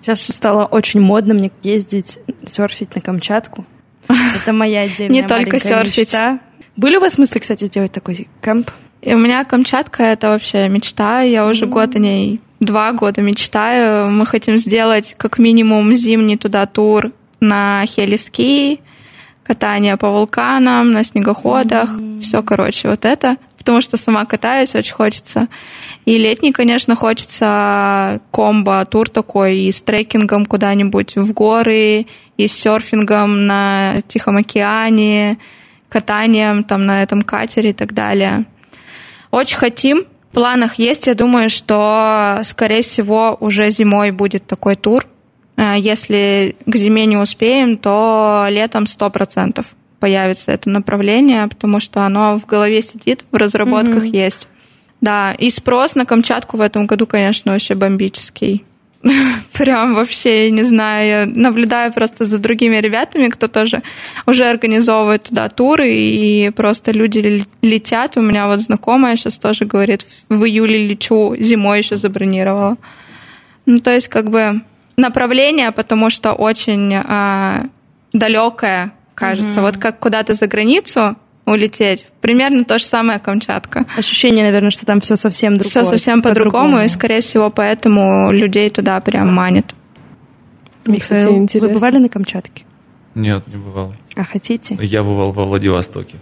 Сейчас 0.00 0.20
стало 0.22 0.66
очень 0.66 1.00
модно 1.00 1.32
мне 1.34 1.50
ездить, 1.62 2.18
серфить 2.44 2.94
на 2.94 3.00
Камчатку. 3.00 3.64
Это 4.42 4.52
моя 4.52 4.82
отдельная 4.82 5.22
Не 5.22 5.26
только 5.26 5.58
серфить. 5.58 6.12
мечта. 6.12 6.40
Были 6.76 6.96
у 6.96 7.00
вас 7.00 7.16
мысли, 7.16 7.38
кстати, 7.38 7.64
сделать 7.64 7.92
такой 7.92 8.28
кемп? 8.42 8.70
И 9.00 9.14
у 9.14 9.18
меня 9.18 9.44
Камчатка 9.44 10.02
это 10.02 10.28
вообще 10.30 10.68
мечта. 10.68 11.20
Я 11.20 11.46
уже 11.46 11.66
год 11.66 11.94
о 11.94 11.98
ней, 11.98 12.40
два 12.58 12.92
года 12.92 13.20
мечтаю. 13.20 14.10
Мы 14.10 14.24
хотим 14.26 14.56
сделать 14.56 15.14
как 15.18 15.38
минимум 15.38 15.94
зимний 15.94 16.36
туда 16.38 16.64
тур 16.66 17.12
на 17.44 17.84
хелиски, 17.86 18.80
катание 19.44 19.96
по 19.96 20.10
вулканам, 20.10 20.90
на 20.90 21.04
снегоходах. 21.04 21.90
Все, 22.20 22.42
короче, 22.42 22.88
вот 22.88 23.04
это. 23.04 23.36
Потому 23.58 23.80
что 23.80 23.96
сама 23.96 24.26
катаюсь, 24.26 24.74
очень 24.74 24.92
хочется. 24.92 25.48
И 26.04 26.18
летний, 26.18 26.52
конечно, 26.52 26.96
хочется 26.96 28.20
комбо, 28.30 28.84
тур 28.84 29.08
такой, 29.08 29.58
и 29.60 29.72
с 29.72 29.80
трекингом 29.80 30.44
куда-нибудь 30.44 31.16
в 31.16 31.32
горы, 31.32 32.06
и 32.36 32.46
с 32.46 32.52
серфингом 32.52 33.46
на 33.46 34.02
Тихом 34.06 34.36
океане, 34.36 35.38
катанием 35.88 36.64
там 36.64 36.82
на 36.82 37.02
этом 37.02 37.22
катере 37.22 37.70
и 37.70 37.72
так 37.72 37.94
далее. 37.94 38.44
Очень 39.30 39.56
хотим. 39.56 40.04
В 40.30 40.34
планах 40.34 40.74
есть. 40.74 41.06
Я 41.06 41.14
думаю, 41.14 41.48
что, 41.48 42.40
скорее 42.44 42.82
всего, 42.82 43.36
уже 43.40 43.70
зимой 43.70 44.10
будет 44.10 44.46
такой 44.46 44.74
тур. 44.74 45.06
Э, 45.56 45.74
Если 45.78 46.56
к 46.66 46.76
зиме 46.76 47.06
не 47.06 47.16
успеем, 47.16 47.76
то 47.76 48.46
летом 48.50 48.84
100% 48.84 49.64
появится 50.00 50.52
это 50.52 50.68
направление, 50.68 51.48
потому 51.48 51.80
что 51.80 52.04
оно 52.04 52.38
в 52.38 52.46
голове 52.46 52.82
сидит, 52.82 53.24
в 53.30 53.36
разработках 53.36 54.04
есть. 54.04 54.48
Да, 55.00 55.32
и 55.32 55.50
спрос 55.50 55.94
на 55.94 56.04
Камчатку 56.06 56.56
в 56.56 56.60
этом 56.60 56.86
году, 56.86 57.06
конечно, 57.06 57.52
вообще 57.52 57.74
бомбический. 57.74 58.64
Прям 59.52 59.94
вообще, 59.94 60.46
я 60.46 60.50
не 60.50 60.62
знаю, 60.62 61.08
я 61.08 61.26
наблюдаю 61.26 61.92
просто 61.92 62.24
за 62.24 62.38
другими 62.38 62.76
ребятами, 62.78 63.28
кто 63.28 63.48
тоже 63.48 63.82
уже 64.26 64.44
организовывает 64.46 65.24
туда 65.24 65.48
туры, 65.50 65.94
и 65.94 66.50
просто 66.50 66.90
люди 66.90 67.18
ле- 67.18 67.46
летят. 67.60 68.16
У 68.16 68.22
меня 68.22 68.46
вот 68.46 68.60
знакомая 68.60 69.16
сейчас 69.16 69.36
тоже 69.36 69.66
говорит, 69.66 70.06
в 70.30 70.42
июле 70.44 70.86
лечу, 70.86 71.36
зимой 71.38 71.78
еще 71.78 71.96
забронировала. 71.96 72.78
Ну, 73.66 73.78
то 73.80 73.90
есть, 73.90 74.08
как 74.08 74.30
бы 74.30 74.62
направление, 74.96 75.72
потому 75.72 76.10
что 76.10 76.32
очень 76.32 76.94
а, 76.94 77.66
далекое, 78.12 78.92
кажется. 79.14 79.60
Вот 79.62 79.76
как 79.76 79.98
куда-то 79.98 80.34
за 80.34 80.46
границу 80.46 81.16
улететь. 81.46 82.06
Примерно 82.20 82.64
то 82.64 82.78
же 82.78 82.84
самое 82.84 83.18
Камчатка. 83.18 83.84
Ощущение, 83.96 84.44
наверное, 84.44 84.70
что 84.70 84.86
там 84.86 85.00
все 85.00 85.16
совсем 85.16 85.54
другое. 85.54 85.68
Все 85.68 85.84
совсем 85.84 86.22
по-другому, 86.22 86.80
и, 86.80 86.88
скорее 86.88 87.20
всего, 87.20 87.50
поэтому 87.50 88.30
людей 88.32 88.70
туда 88.70 89.00
прям 89.00 89.32
манит. 89.32 89.74
Кстати, 90.84 90.90
Михаил, 90.90 91.32
вы 91.32 91.36
интересно. 91.38 91.68
бывали 91.68 91.98
на 91.98 92.08
Камчатке? 92.08 92.64
Нет, 93.14 93.46
не 93.46 93.56
бывал. 93.56 93.94
А 94.16 94.24
хотите? 94.24 94.76
Я 94.80 95.02
бывал 95.02 95.32
во 95.32 95.44
Владивостоке. 95.44 96.16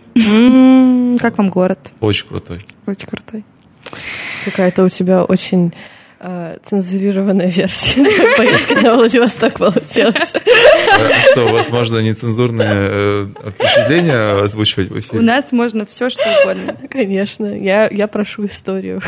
Как 1.21 1.39
вам 1.39 1.51
город? 1.51 1.93
Очень 2.01 2.29
крутой. 2.29 2.67
Очень 2.87 3.07
крутой. 3.07 3.45
Какая-то 4.45 4.85
у 4.85 4.89
тебя 4.89 5.25
очень 5.25 5.73
цензурированная 6.65 7.49
версия 7.49 8.05
поездки 8.37 8.75
на 8.75 8.95
Владивосток 8.95 9.55
получилась. 9.55 10.33
А 10.35 11.23
что, 11.33 11.49
возможно, 11.49 11.99
нецензурные 11.99 12.69
э, 12.71 13.27
впечатления 13.51 14.43
озвучивать 14.43 14.91
в 14.91 15.01
эфире? 15.01 15.19
У 15.19 15.23
нас 15.23 15.51
можно 15.51 15.85
все, 15.85 16.09
что 16.11 16.23
угодно. 16.43 16.77
Конечно, 16.91 17.47
я, 17.47 17.89
я 17.89 18.07
прошу 18.07 18.47
историю. 18.47 19.03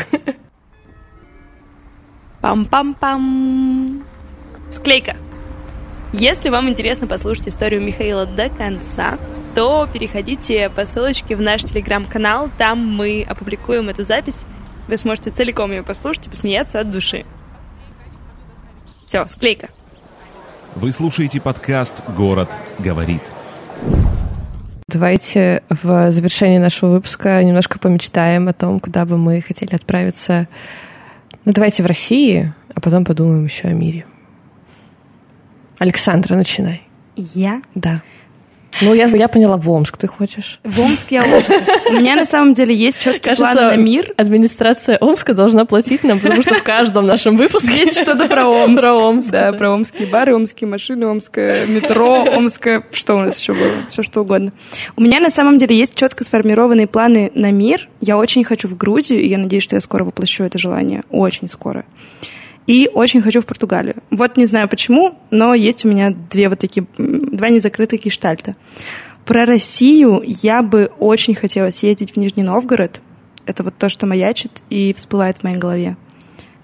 Пам-пам-пам. 2.41 4.03
Склейка. 4.69 5.15
Если 6.11 6.49
вам 6.49 6.69
интересно 6.69 7.07
послушать 7.07 7.47
историю 7.47 7.81
Михаила 7.81 8.25
до 8.25 8.49
конца, 8.49 9.17
то 9.53 9.87
переходите 9.91 10.69
по 10.69 10.85
ссылочке 10.85 11.35
в 11.35 11.41
наш 11.41 11.63
телеграм-канал. 11.63 12.49
Там 12.57 12.79
мы 12.79 13.25
опубликуем 13.27 13.89
эту 13.89 14.03
запись. 14.03 14.45
Вы 14.87 14.97
сможете 14.97 15.31
целиком 15.31 15.71
ее 15.71 15.83
послушать 15.83 16.27
и 16.27 16.29
посмеяться 16.29 16.79
от 16.79 16.89
души. 16.89 17.25
Все, 19.05 19.25
склейка. 19.29 19.69
Вы 20.75 20.91
слушаете 20.91 21.41
подкаст 21.41 22.03
«Город 22.15 22.57
говорит». 22.79 23.21
Давайте 24.87 25.63
в 25.69 26.11
завершении 26.11 26.59
нашего 26.59 26.91
выпуска 26.91 27.43
немножко 27.43 27.79
помечтаем 27.79 28.47
о 28.47 28.53
том, 28.53 28.79
куда 28.79 29.05
бы 29.05 29.17
мы 29.17 29.41
хотели 29.41 29.73
отправиться. 29.73 30.47
Ну, 31.43 31.53
давайте 31.53 31.81
в 31.81 31.85
России, 31.85 32.53
а 32.73 32.79
потом 32.79 33.03
подумаем 33.03 33.45
еще 33.45 33.67
о 33.67 33.73
мире. 33.73 34.05
Александра, 35.79 36.35
начинай. 36.35 36.83
Я? 37.15 37.61
Да. 37.73 38.03
Ну, 38.81 38.93
я, 38.93 39.05
я 39.05 39.27
поняла, 39.27 39.57
в 39.57 39.69
Омск 39.69 39.97
ты 39.97 40.07
хочешь. 40.07 40.59
В 40.63 40.79
Омск 40.79 41.11
я 41.11 41.21
очень. 41.21 41.89
У 41.89 41.93
меня 41.93 42.15
на 42.15 42.25
самом 42.25 42.53
деле 42.53 42.75
есть 42.75 42.99
четкий 42.99 43.35
план 43.35 43.55
на 43.55 43.75
мир. 43.75 44.13
администрация 44.17 44.97
Омска 44.99 45.33
должна 45.33 45.65
платить 45.65 46.03
нам, 46.03 46.19
потому 46.19 46.41
что 46.41 46.55
в 46.55 46.63
каждом 46.63 47.05
нашем 47.05 47.37
выпуске 47.37 47.85
есть 47.85 47.99
что-то 47.99 48.27
про 48.27 48.47
Омск. 48.47 48.81
Про 48.81 48.93
Омск. 48.95 49.29
Да, 49.31 49.53
про 49.53 49.71
омские 49.71 50.07
бары, 50.07 50.35
омские 50.35 50.69
машины, 50.69 51.05
омское 51.05 51.65
метро, 51.65 52.23
омское... 52.23 52.83
Что 52.91 53.15
у 53.15 53.19
нас 53.19 53.39
еще 53.39 53.53
было? 53.53 53.71
Все 53.89 54.03
что 54.03 54.21
угодно. 54.21 54.51
У 54.95 55.01
меня 55.01 55.19
на 55.19 55.29
самом 55.29 55.57
деле 55.57 55.75
есть 55.75 55.95
четко 55.95 56.23
сформированные 56.23 56.87
планы 56.87 57.31
на 57.33 57.51
мир. 57.51 57.87
Я 58.01 58.17
очень 58.17 58.43
хочу 58.43 58.67
в 58.67 58.77
Грузию, 58.77 59.21
и 59.21 59.27
я 59.27 59.37
надеюсь, 59.37 59.63
что 59.63 59.75
я 59.75 59.81
скоро 59.81 60.03
воплощу 60.03 60.43
это 60.43 60.57
желание. 60.57 61.03
Очень 61.09 61.49
скоро. 61.49 61.85
И 62.67 62.89
очень 62.93 63.21
хочу 63.21 63.41
в 63.41 63.45
Португалию. 63.45 64.01
Вот 64.09 64.37
не 64.37 64.45
знаю 64.45 64.67
почему, 64.67 65.19
но 65.29 65.53
есть 65.53 65.85
у 65.85 65.87
меня 65.87 66.11
две 66.11 66.49
вот 66.49 66.59
такие, 66.59 66.85
два 66.97 67.49
незакрытых 67.49 68.03
гештальта. 68.03 68.55
Про 69.25 69.45
Россию 69.45 70.21
я 70.25 70.61
бы 70.61 70.91
очень 70.99 71.35
хотела 71.35 71.69
съездить 71.69 72.13
в 72.13 72.17
Нижний 72.17 72.43
Новгород. 72.43 73.01
Это 73.45 73.63
вот 73.63 73.75
то, 73.77 73.89
что 73.89 74.07
маячит 74.07 74.63
и 74.69 74.93
всплывает 74.93 75.37
в 75.37 75.43
моей 75.43 75.57
голове. 75.57 75.97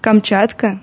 Камчатка. 0.00 0.80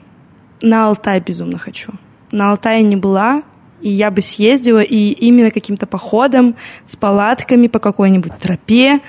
На 0.62 0.88
Алтай 0.88 1.22
безумно 1.22 1.58
хочу. 1.58 1.94
На 2.32 2.52
Алтае 2.52 2.84
не 2.84 2.98
была, 2.98 3.44
и 3.82 3.90
я 3.90 4.12
бы 4.12 4.22
съездила, 4.22 4.82
и 4.82 5.12
именно 5.12 5.52
каким-то 5.52 5.88
походом 5.88 6.56
с 6.84 6.96
палатками 6.96 7.68
по 7.68 7.80
какой-нибудь 7.80 8.38
тропе, 8.38 9.00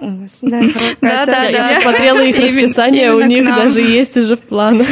да, 0.00 0.60
да, 1.00 1.24
да. 1.26 1.70
Я 1.70 1.80
смотрела 1.80 2.24
их 2.24 2.36
расписание, 2.44 3.14
у 3.14 3.20
них 3.24 3.44
даже 3.44 3.80
есть 3.80 4.16
уже 4.16 4.36
в 4.36 4.40
планах. 4.40 4.88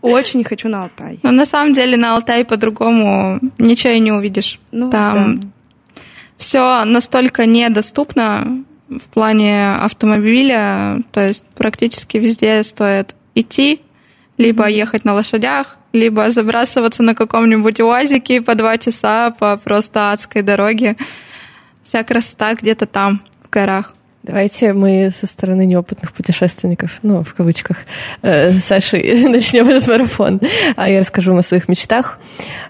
Очень 0.00 0.44
хочу 0.44 0.68
на 0.68 0.84
Алтай. 0.84 1.18
Но 1.22 1.30
на 1.30 1.46
самом 1.46 1.72
деле 1.72 1.96
на 1.96 2.14
Алтай 2.14 2.44
по-другому 2.44 3.40
ничего 3.58 3.94
и 3.94 4.00
не 4.00 4.12
увидишь. 4.12 4.60
Ну, 4.70 4.90
Там 4.90 5.40
да. 5.40 5.48
все 6.36 6.84
настолько 6.84 7.46
недоступно 7.46 8.64
в 8.88 9.08
плане 9.08 9.76
автомобиля, 9.76 11.02
то 11.10 11.26
есть 11.26 11.44
практически 11.56 12.18
везде 12.18 12.62
стоит 12.62 13.14
идти, 13.34 13.80
либо 14.36 14.68
ехать 14.68 15.04
на 15.04 15.14
лошадях, 15.14 15.78
либо 15.92 16.28
забрасываться 16.28 17.02
на 17.02 17.14
каком-нибудь 17.14 17.80
УАЗике 17.80 18.40
по 18.40 18.54
два 18.54 18.78
часа 18.78 19.30
по 19.30 19.56
просто 19.56 20.12
адской 20.12 20.42
дороге. 20.42 20.96
Вся 21.82 22.02
красота 22.02 22.54
где-то 22.54 22.86
там, 22.86 23.22
в 23.42 23.50
горах. 23.50 23.94
Давайте 24.24 24.72
мы 24.72 25.10
со 25.14 25.26
стороны 25.26 25.66
неопытных 25.66 26.14
путешественников, 26.14 26.98
ну, 27.02 27.22
в 27.22 27.34
кавычках, 27.34 27.76
э, 28.22 28.52
Саши, 28.52 28.96
начнем 29.28 29.68
этот 29.68 29.86
марафон. 29.86 30.40
А 30.76 30.88
я 30.88 31.00
расскажу 31.00 31.32
вам 31.32 31.40
о 31.40 31.42
своих 31.42 31.68
мечтах. 31.68 32.18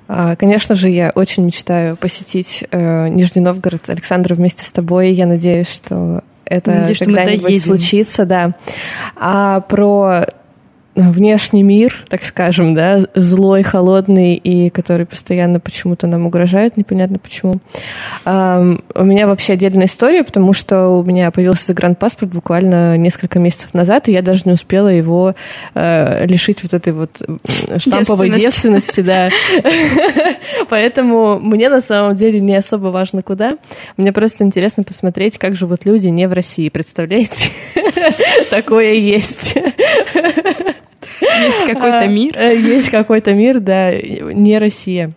А, 0.08 0.34
конечно 0.34 0.74
же, 0.74 0.88
я 0.90 1.12
очень 1.14 1.44
мечтаю 1.44 1.96
посетить 1.96 2.64
э, 2.72 3.06
Нижний 3.06 3.40
Новгород. 3.40 3.88
Александр, 3.88 4.34
вместе 4.34 4.64
с 4.64 4.72
тобой. 4.72 5.12
Я 5.12 5.26
надеюсь, 5.26 5.72
что 5.72 6.24
это 6.44 6.92
когда-нибудь 6.98 7.62
случится, 7.62 8.24
да. 8.24 8.54
А 9.14 9.60
про 9.60 10.26
внешний 10.94 11.62
мир, 11.62 12.04
так 12.08 12.24
скажем, 12.24 12.74
да, 12.74 13.06
злой, 13.14 13.62
холодный 13.62 14.34
и 14.34 14.70
который 14.70 15.06
постоянно 15.06 15.58
почему-то 15.58 16.06
нам 16.06 16.26
угрожает, 16.26 16.76
непонятно 16.76 17.18
почему. 17.18 17.56
Um, 18.24 18.82
у 18.94 19.04
меня 19.04 19.26
вообще 19.26 19.54
отдельная 19.54 19.86
история, 19.86 20.22
потому 20.22 20.52
что 20.52 20.88
у 20.90 21.02
меня 21.02 21.30
появился 21.30 21.66
загранпаспорт 21.66 22.32
буквально 22.32 22.96
несколько 22.96 23.38
месяцев 23.38 23.74
назад, 23.74 24.08
и 24.08 24.12
я 24.12 24.22
даже 24.22 24.42
не 24.44 24.52
успела 24.52 24.88
его 24.88 25.34
uh, 25.74 26.26
лишить 26.26 26.62
вот 26.62 26.74
этой 26.74 26.92
вот 26.92 27.22
штамповой 27.78 28.30
девственности, 28.30 29.00
да. 29.00 29.30
Поэтому 30.68 31.40
мне 31.40 31.68
на 31.68 31.80
самом 31.80 32.14
деле 32.14 32.40
не 32.40 32.54
особо 32.56 32.88
важно 32.88 33.22
куда. 33.22 33.58
Мне 33.96 34.12
просто 34.12 34.44
интересно 34.44 34.84
посмотреть, 34.84 35.38
как 35.38 35.56
живут 35.56 35.84
люди 35.84 36.08
не 36.08 36.28
в 36.28 36.32
России, 36.32 36.68
представляете? 36.68 37.50
Такое 38.50 38.94
есть. 38.94 39.56
Есть 41.42 41.66
какой-то 41.66 42.00
а, 42.00 42.06
мир? 42.06 42.32
Э, 42.36 42.56
есть 42.56 42.90
какой-то 42.90 43.34
мир, 43.34 43.60
да, 43.60 43.92
не 43.92 44.58
Россия. 44.58 45.12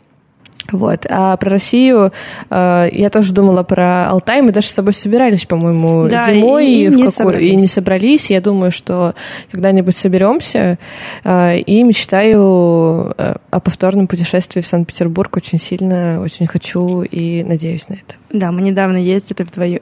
Вот. 0.72 1.06
А 1.10 1.36
про 1.38 1.50
Россию 1.50 2.12
э, 2.50 2.90
я 2.92 3.10
тоже 3.10 3.34
думала 3.34 3.64
про 3.64 4.10
Алтай. 4.10 4.42
Мы 4.42 4.52
даже 4.52 4.68
с 4.68 4.72
собой 4.72 4.94
собирались, 4.94 5.46
по-моему, 5.46 6.08
да, 6.10 6.34
зимой 6.34 6.68
и, 6.68 6.86
и, 6.86 6.88
не 6.88 7.10
какой... 7.10 7.46
и 7.48 7.56
не 7.56 7.68
собрались. 7.68 8.30
Я 8.30 8.42
думаю, 8.42 8.72
что 8.72 9.16
когда-нибудь 9.52 9.96
соберемся. 9.96 10.78
Э, 11.24 11.58
и 11.58 11.84
мечтаю 11.84 13.14
э, 13.18 13.36
о 13.50 13.60
повторном 13.60 14.08
путешествии 14.08 14.62
в 14.62 14.68
Санкт-Петербург 14.68 15.36
очень 15.38 15.60
сильно, 15.60 16.22
очень 16.22 16.48
хочу 16.48 17.02
и 17.02 17.44
надеюсь 17.44 17.88
на 17.90 17.94
это. 17.94 18.16
Да, 18.32 18.52
мы 18.52 18.62
недавно 18.62 18.98
ездили 18.98 19.44
вдвоем. 19.44 19.80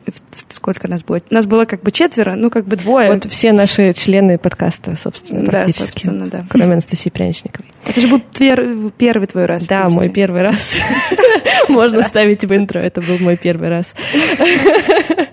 Сколько 0.50 0.88
нас 0.88 1.04
было? 1.04 1.20
Нас 1.32 1.48
было 1.48 1.66
как 1.66 1.82
бы 1.82 1.92
четверо, 1.92 2.36
ну 2.36 2.52
как 2.52 2.66
бы 2.66 2.76
двое. 2.76 3.12
Вот 3.12 3.26
все 3.26 3.52
наши 3.54 3.94
члены 3.94 4.38
подкаста, 4.38 4.96
собственно, 4.96 5.44
практически. 5.46 6.06
Да, 6.06 6.12
собственно, 6.12 6.28
да. 6.28 6.46
Кроме 6.50 6.74
Анастасии 6.74 7.10
Пряничниковой. 7.10 7.68
Это 7.88 8.00
же 8.00 8.08
был 8.08 8.20
пер... 8.20 8.92
первый 8.98 9.28
твой 9.28 9.46
раз. 9.46 9.66
Да, 9.66 9.90
мой 9.90 10.10
первый 10.10 10.44
раз. 10.44 10.75
Можно 11.70 12.04
ставить 12.04 12.44
в 12.44 12.56
интро, 12.56 12.80
это 12.80 13.02
был 13.02 13.18
мой 13.20 13.38
первый 13.38 13.70
раз. 13.70 13.96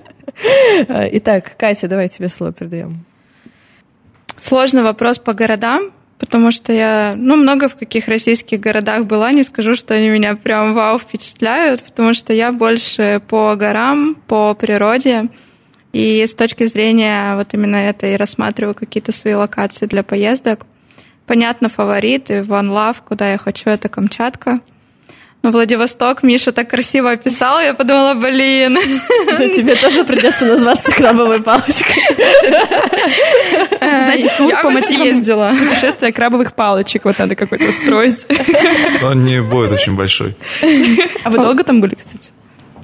Итак, 0.88 1.56
Катя, 1.56 1.88
давай 1.88 2.08
тебе 2.08 2.28
слово 2.28 2.52
передаем. 2.52 3.04
Сложный 4.38 4.82
вопрос 4.82 5.18
по 5.18 5.34
городам 5.34 5.92
потому 6.22 6.52
что 6.52 6.72
я, 6.72 7.14
ну, 7.16 7.34
много 7.34 7.68
в 7.68 7.74
каких 7.74 8.06
российских 8.06 8.60
городах 8.60 9.06
была, 9.06 9.32
не 9.32 9.42
скажу, 9.42 9.74
что 9.74 9.94
они 9.94 10.08
меня 10.08 10.36
прям 10.36 10.72
вау 10.72 10.96
впечатляют, 10.96 11.82
потому 11.82 12.14
что 12.14 12.32
я 12.32 12.52
больше 12.52 13.20
по 13.26 13.56
горам, 13.56 14.14
по 14.28 14.54
природе, 14.54 15.30
и 15.92 16.24
с 16.24 16.32
точки 16.32 16.66
зрения 16.66 17.34
вот 17.34 17.54
именно 17.54 17.74
это 17.74 18.06
и 18.06 18.16
рассматриваю 18.16 18.76
какие-то 18.76 19.10
свои 19.10 19.34
локации 19.34 19.86
для 19.86 20.04
поездок. 20.04 20.64
Понятно, 21.26 21.68
фавориты, 21.68 22.34
One 22.34 22.70
Love, 22.70 22.98
куда 23.04 23.32
я 23.32 23.36
хочу, 23.36 23.68
это 23.70 23.88
Камчатка. 23.88 24.60
Ну, 25.42 25.50
Владивосток 25.50 26.22
Миша 26.22 26.52
так 26.52 26.70
красиво 26.70 27.10
описал, 27.10 27.60
я 27.60 27.74
подумала, 27.74 28.14
блин. 28.14 28.78
Да 29.26 29.48
тебе 29.48 29.74
тоже 29.74 30.04
придется 30.04 30.44
назваться 30.46 30.92
крабовой 30.92 31.42
палочкой. 31.42 32.02
Знаете, 33.80 34.32
тур 34.38 34.52
по 34.62 34.70
мотивам 34.70 35.06
ездила. 35.06 35.52
путешествия 35.58 36.12
крабовых 36.12 36.54
палочек. 36.54 37.04
Вот 37.04 37.18
надо 37.18 37.34
какой-то 37.34 37.72
строить. 37.72 38.26
Он 39.02 39.24
не 39.24 39.42
будет 39.42 39.72
очень 39.72 39.96
большой. 39.96 40.36
А 41.24 41.30
вы 41.30 41.38
долго 41.38 41.64
там 41.64 41.80
были, 41.80 41.96
кстати? 41.96 42.30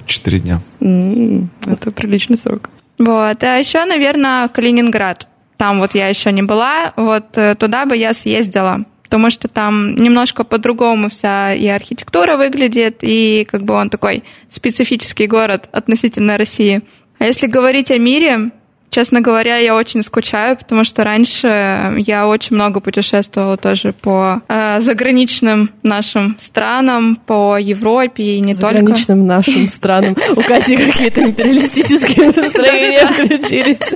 Четыре 0.05 0.39
дня. 0.39 0.61
Это 0.81 1.91
приличный 1.91 2.37
срок. 2.37 2.69
Вот. 2.97 3.43
А 3.43 3.57
еще, 3.57 3.85
наверное, 3.85 4.49
Калининград. 4.49 5.27
Там 5.55 5.79
вот 5.79 5.95
я 5.95 6.07
еще 6.07 6.31
не 6.31 6.41
была. 6.41 6.93
Вот 6.95 7.37
э, 7.37 7.55
туда 7.55 7.85
бы 7.85 7.95
я 7.95 8.13
съездила 8.13 8.85
потому 9.09 9.31
что 9.31 9.47
там 9.47 9.95
немножко 9.95 10.43
по-другому 10.43 11.09
вся 11.09 11.55
и 11.55 11.67
архитектура 11.67 12.37
выглядит, 12.37 12.99
и 13.01 13.43
как 13.49 13.63
бы 13.63 13.73
он 13.73 13.89
такой 13.89 14.23
специфический 14.49 15.25
город 15.25 15.67
относительно 15.71 16.37
России. 16.37 16.83
А 17.17 17.25
если 17.25 17.47
говорить 17.47 17.89
о 17.89 17.97
мире, 17.97 18.51
честно 18.91 19.21
говоря, 19.21 19.57
я 19.57 19.75
очень 19.75 20.03
скучаю, 20.03 20.55
потому 20.55 20.83
что 20.83 21.03
раньше 21.03 21.95
я 21.97 22.27
очень 22.27 22.55
много 22.55 22.81
путешествовала 22.81 23.57
тоже 23.57 23.93
по 23.93 24.43
э, 24.47 24.79
заграничным 24.79 25.71
нашим 25.81 26.35
странам, 26.37 27.15
по 27.15 27.57
Европе 27.57 28.35
и 28.35 28.39
не 28.41 28.53
только. 28.53 28.77
Заграничным 28.77 29.25
нашим 29.25 29.69
странам. 29.69 30.15
У 30.35 30.41
Кати 30.43 30.77
какие-то 30.77 31.23
империалистические 31.23 32.27
настроения 32.27 33.07
включились. 33.07 33.95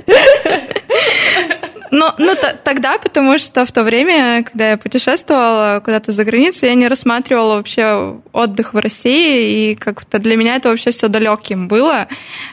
Ну, 1.90 2.10
ну 2.18 2.34
т- 2.34 2.58
тогда, 2.64 2.98
потому 2.98 3.38
что 3.38 3.64
в 3.64 3.72
то 3.72 3.82
время, 3.82 4.42
когда 4.44 4.70
я 4.70 4.76
путешествовала 4.76 5.80
куда-то 5.84 6.12
за 6.12 6.24
границу, 6.24 6.66
я 6.66 6.74
не 6.74 6.88
рассматривала 6.88 7.56
вообще 7.56 8.16
отдых 8.32 8.74
в 8.74 8.78
России, 8.78 9.70
и 9.70 9.74
как-то 9.74 10.18
для 10.18 10.36
меня 10.36 10.56
это 10.56 10.70
вообще 10.70 10.90
все 10.90 11.08
далеким 11.08 11.68
было. 11.68 12.08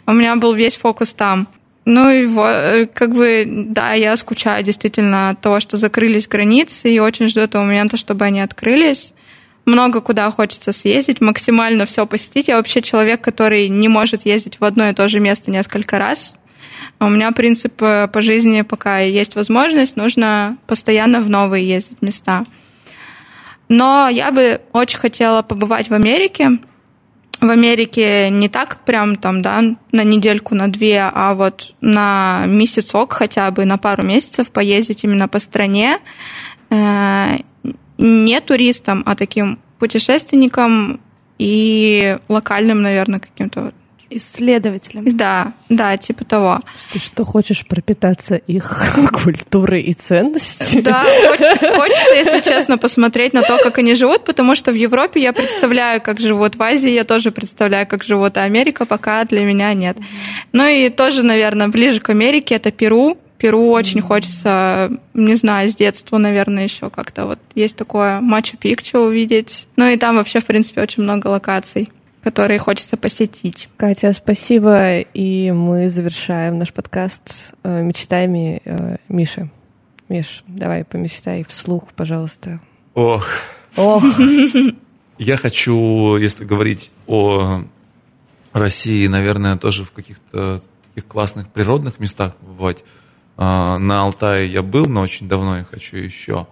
У 0.05 0.13
меня 0.13 0.35
был 0.35 0.53
весь 0.53 0.75
фокус 0.75 1.13
там. 1.13 1.47
Ну 1.85 2.09
и 2.09 2.27
э, 2.27 2.85
как 2.93 3.15
бы, 3.15 3.43
да, 3.47 3.93
я 3.93 4.15
скучаю 4.15 4.63
действительно 4.63 5.29
от 5.31 5.41
того, 5.41 5.59
что 5.59 5.77
закрылись 5.77 6.27
границы, 6.27 6.93
и 6.93 6.99
очень 6.99 7.27
жду 7.27 7.41
этого 7.41 7.63
момента, 7.63 7.97
чтобы 7.97 8.25
они 8.25 8.41
открылись. 8.41 9.13
Много 9.65 10.01
куда 10.01 10.29
хочется 10.31 10.71
съездить, 10.71 11.21
максимально 11.21 11.85
все 11.85 12.05
посетить. 12.05 12.47
Я 12.47 12.57
вообще 12.57 12.81
человек, 12.81 13.21
который 13.21 13.67
не 13.67 13.87
может 13.87 14.25
ездить 14.25 14.59
в 14.59 14.65
одно 14.65 14.89
и 14.89 14.93
то 14.93 15.07
же 15.07 15.19
место 15.19 15.51
несколько 15.51 15.97
раз. 15.97 16.35
У 16.99 17.07
меня 17.07 17.31
принцип 17.31 17.81
э, 17.81 18.07
по 18.07 18.21
жизни, 18.21 18.61
пока 18.61 18.99
есть 18.99 19.35
возможность, 19.35 19.95
нужно 19.95 20.57
постоянно 20.67 21.21
в 21.21 21.29
новые 21.29 21.67
ездить 21.67 22.01
места. 22.01 22.45
Но 23.69 24.09
я 24.09 24.31
бы 24.31 24.61
очень 24.73 24.99
хотела 24.99 25.41
побывать 25.41 25.89
в 25.89 25.93
Америке, 25.93 26.59
в 27.41 27.49
Америке 27.49 28.29
не 28.29 28.49
так 28.49 28.85
прям 28.85 29.15
там, 29.15 29.41
да, 29.41 29.61
на 29.91 30.03
недельку, 30.03 30.53
на 30.53 30.71
две, 30.71 31.01
а 31.01 31.33
вот 31.33 31.73
на 31.81 32.45
месяцок 32.45 33.13
хотя 33.13 33.49
бы, 33.49 33.65
на 33.65 33.77
пару 33.77 34.03
месяцев 34.03 34.51
поездить 34.51 35.03
именно 35.03 35.27
по 35.27 35.39
стране. 35.39 35.97
Э, 36.69 37.37
не 37.97 38.39
туристам, 38.41 39.03
а 39.05 39.15
таким 39.15 39.59
путешественникам 39.79 40.99
и 41.39 42.17
локальным, 42.27 42.81
наверное, 42.83 43.19
каким-то 43.19 43.73
исследователем. 44.11 45.05
Да, 45.17 45.53
да, 45.69 45.97
типа 45.97 46.25
того. 46.25 46.59
Ты 46.91 46.99
что, 46.99 47.23
хочешь 47.23 47.65
пропитаться 47.65 48.35
их 48.35 48.83
культурой 49.23 49.81
и 49.81 49.93
ценностями? 49.93 50.81
Да, 50.81 51.03
хочется, 51.03 51.71
хочется, 51.71 52.13
если 52.13 52.39
честно, 52.39 52.77
посмотреть 52.77 53.33
на 53.33 53.41
то, 53.41 53.57
как 53.57 53.77
они 53.77 53.95
живут, 53.95 54.25
потому 54.25 54.55
что 54.55 54.71
в 54.71 54.75
Европе 54.75 55.21
я 55.21 55.33
представляю, 55.33 56.01
как 56.01 56.19
живут, 56.19 56.55
в 56.55 56.61
Азии 56.61 56.91
я 56.91 57.03
тоже 57.03 57.31
представляю, 57.31 57.87
как 57.87 58.03
живут, 58.03 58.37
а 58.37 58.43
Америка 58.43 58.85
пока 58.85 59.23
для 59.25 59.43
меня 59.43 59.73
нет. 59.73 59.97
Ну 60.51 60.65
и 60.67 60.89
тоже, 60.89 61.23
наверное, 61.23 61.69
ближе 61.69 61.99
к 61.99 62.09
Америке 62.09 62.55
это 62.55 62.71
Перу. 62.71 63.17
Перу 63.37 63.71
очень 63.71 64.01
хочется, 64.01 64.91
не 65.15 65.33
знаю, 65.33 65.67
с 65.67 65.75
детства, 65.75 66.17
наверное, 66.17 66.65
еще 66.65 66.91
как-то 66.91 67.25
вот 67.25 67.39
есть 67.55 67.75
такое 67.75 68.19
Мачу-Пикчу 68.19 68.99
увидеть. 68.99 69.67
Ну 69.77 69.87
и 69.87 69.97
там 69.97 70.17
вообще, 70.17 70.41
в 70.41 70.45
принципе, 70.45 70.81
очень 70.81 71.01
много 71.01 71.27
локаций 71.27 71.89
которые 72.21 72.59
хочется 72.59 72.97
посетить. 72.97 73.69
Катя, 73.77 74.13
спасибо. 74.13 74.99
И 74.99 75.51
мы 75.51 75.89
завершаем 75.89 76.59
наш 76.59 76.71
подкаст 76.71 77.53
э, 77.63 77.81
мечтами 77.81 78.61
э, 78.63 78.97
Миши. 79.09 79.49
Миш, 80.09 80.43
давай 80.47 80.83
помечтай 80.83 81.45
вслух, 81.47 81.93
пожалуйста. 81.95 82.59
Ох. 82.93 83.25
Ох. 83.77 84.03
Я 85.17 85.37
хочу, 85.37 86.17
если 86.17 86.45
говорить 86.45 86.91
о 87.07 87.63
России, 88.53 89.07
наверное, 89.07 89.57
тоже 89.57 89.83
в 89.83 89.91
каких-то 89.91 90.61
таких 90.87 91.07
классных 91.07 91.47
природных 91.47 91.99
местах 91.99 92.35
побывать. 92.35 92.83
А, 93.37 93.77
на 93.77 94.03
Алтае 94.03 94.51
я 94.51 94.61
был, 94.61 94.87
но 94.87 95.01
очень 95.01 95.27
давно 95.27 95.57
я 95.57 95.63
хочу 95.63 95.97
еще. 95.97 96.47